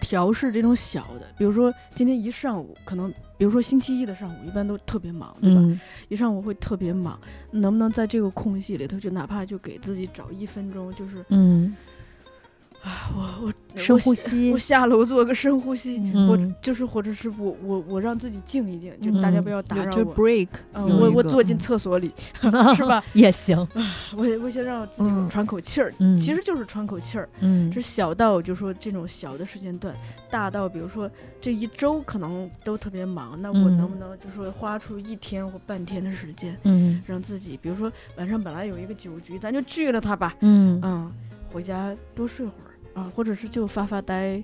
[0.00, 3.12] 调试这种小的，比如说今天一上午可能。
[3.36, 5.80] 比如说星期一的上午，一般都特别忙，对吧？
[6.08, 7.18] 一上午会特别忙，
[7.50, 11.74] 能不能在这个空隙里头，就哪怕就给自己找一分钟，就是，嗯。
[12.84, 20.14] 啊，我我深呼吸，我下楼做个深呼吸，我就是或者是我我我让自己静一静，就大家不要打扰我。
[20.14, 22.12] break，我我坐进厕所里，
[22.76, 23.02] 是吧？
[23.14, 23.56] 也行。
[24.14, 27.26] 我我先让自己喘口气儿，其实就是喘口气儿。
[27.40, 29.94] 嗯，这小到就说这种小的时间段，
[30.30, 31.10] 大到比如说
[31.40, 40.34] 这一周可能都特别忙，那我能不能就说花出一天或半天的时间，嗯，让自己比如说晚上本来有一个酒局，咱就拒了它吧。
[40.40, 41.10] 嗯嗯，
[41.50, 42.63] 回家多睡会儿。
[42.94, 44.42] 啊，或者是就发发呆，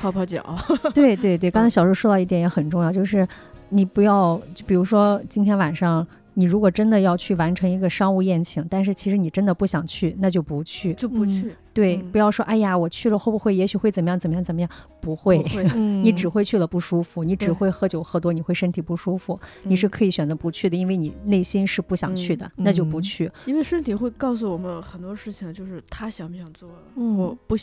[0.00, 0.56] 泡泡脚。
[0.92, 3.26] 对对对，刚才小树说到一点也很重要，就是
[3.70, 6.06] 你不要，就比如说今天晚上。
[6.38, 11.56] 你如果真的要去完成一个商务宴请，但是其实你真的不想去，那就不去，就不去。
[11.76, 14.70] 对，不要说哎呀，我去了会不会，也许会怎么样怎么样怎么样？
[14.98, 15.44] 不会，
[15.76, 19.38] 你只会去了不舒服，你只会喝酒喝多，你会身体不舒服。
[19.64, 23.30] 你是可以选择不去的，因为你内心是不想去的，那就不去。
[23.44, 27.54] 因为身体会告诉我们很多事情，就是他想不想做，我不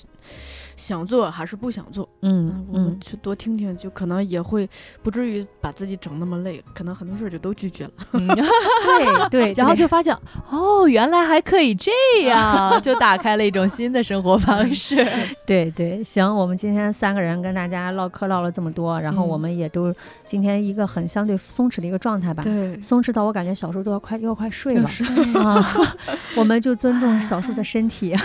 [0.77, 2.07] 想做还是不想做。
[2.21, 4.69] 嗯，我们去多听听，就可能也会
[5.01, 7.91] 不至于把自己整那么累，可能很多事儿就都拒绝了。
[8.13, 10.15] 对对，然后就发现
[10.51, 11.91] 哦，原来还可以这
[12.27, 14.95] 样，就打开了一种新的生活方式。
[15.45, 19.93] 对对，行，我们今天三个人跟大家唠嗑唠了这么多，然后我们也都
[20.25, 22.43] 今天一个很相对松弛的一个状态吧。
[22.43, 24.89] 对，松弛到我感觉小树都要快又要快睡了
[25.41, 25.65] 啊。
[26.35, 28.15] 我们就尊重小树的身体，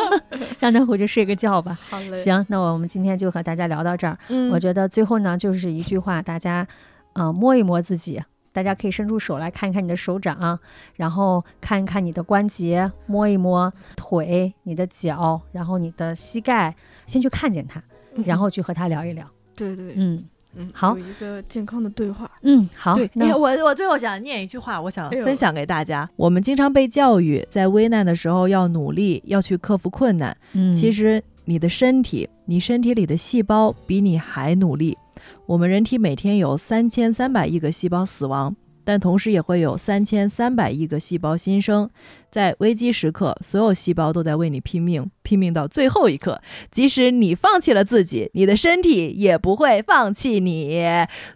[0.60, 1.78] 让他回去睡个觉吧。
[1.88, 2.16] 好嘞。
[2.16, 4.18] 行，那我们今天就和大家聊到这儿。
[4.28, 6.66] 嗯，我觉得最后呢，就是一句话，大家
[7.14, 8.22] 嗯摸一摸自己。
[8.52, 10.58] 大家可以伸出手来看一看你的手掌，
[10.96, 16.74] 然后看一看你的关节，摸一摸腿、你的脚，然后你的膝盖，
[17.06, 17.82] 先去看见它，
[18.24, 19.26] 然后去和它聊一聊。
[19.56, 20.24] 对对，嗯
[20.54, 22.30] 嗯，好，有一个健康的对话。
[22.42, 22.94] 嗯，好。
[22.94, 26.08] 对，我我最后想念一句话，我想分享给大家。
[26.16, 30.36] 我们经常被教育，在危难的时候要努力，要去克服困难。
[30.52, 34.98] 嗯，其实你的身体，你身体里的细胞比你还努力。
[35.44, 41.90] 我们人体每天有三千三百亿个细胞死亡，但同时也会有三千三百亿个细胞新生。
[42.30, 46.40] 在危机时刻，所有细胞都在为你拼命，拼命到最后一刻。
[46.70, 50.80] 即使你放弃了自己，你的身体也不会放弃你。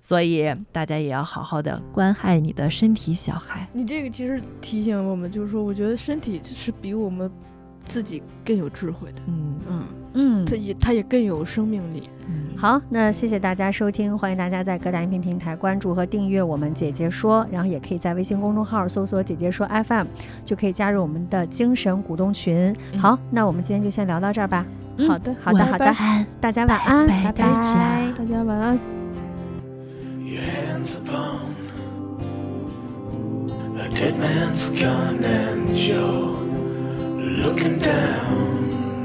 [0.01, 3.69] 所以大家也要好好的关爱你的身体，小孩。
[3.73, 7.31] 你这个其实提醒我们，就是说，我觉得身体是比我们
[7.87, 9.23] 自己更有智慧的。
[9.29, 9.83] 嗯嗯。
[10.19, 12.09] 嗯，它也他也更有生命力。
[12.57, 20.07] 好，那谢谢大家收听，欢迎大家在各大音频平台关注和订阅我们姐姐说，然后也可以在微信公众号搜索姐姐说 FM，
[20.43, 22.75] 就可以加入我们的精神股东群。
[22.97, 24.65] 好，那我们今天就先聊到这儿吧。
[25.07, 25.95] 好的，好的，好的，
[26.41, 28.79] 大家晚安，拜拜，大家晚安。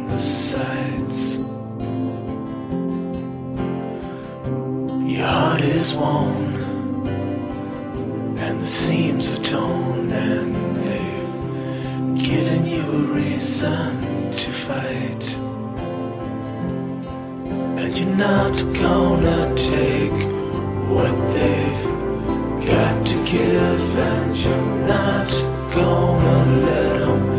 [0.10, 1.38] The sights.
[5.12, 6.56] Your heart is worn,
[8.38, 15.38] and the seams are torn, and they've given you a reason to fight.
[17.80, 20.20] And you're not gonna take
[20.94, 21.84] what they've
[22.68, 25.30] got to give, and you're not
[25.74, 27.31] gonna let them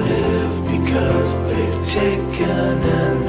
[0.00, 3.19] live because they've taken an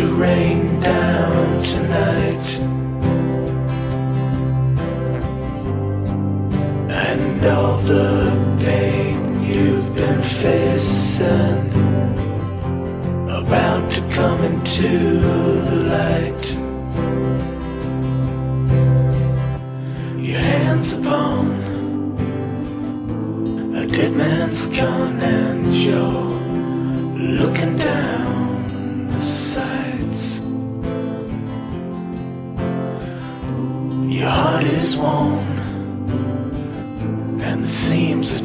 [0.00, 2.46] to rain down tonight.
[7.06, 8.32] And all the
[8.64, 11.60] pain you've been facing
[13.42, 14.90] About to come into
[15.68, 16.44] the light.
[20.28, 21.42] Your hands upon
[23.74, 26.30] a dead man's gun And you're
[27.40, 28.09] looking down.
[35.00, 35.48] flown
[37.40, 38.44] and the seams are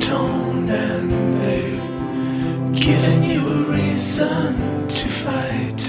[0.69, 1.81] and they've
[2.73, 5.81] given you a reason to fight.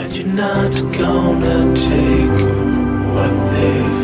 [0.00, 1.60] And you're not gonna
[1.90, 2.40] take
[3.14, 4.02] what they've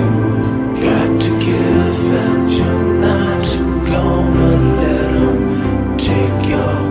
[0.87, 3.45] got to give and you're not
[3.93, 6.82] gonna let them take your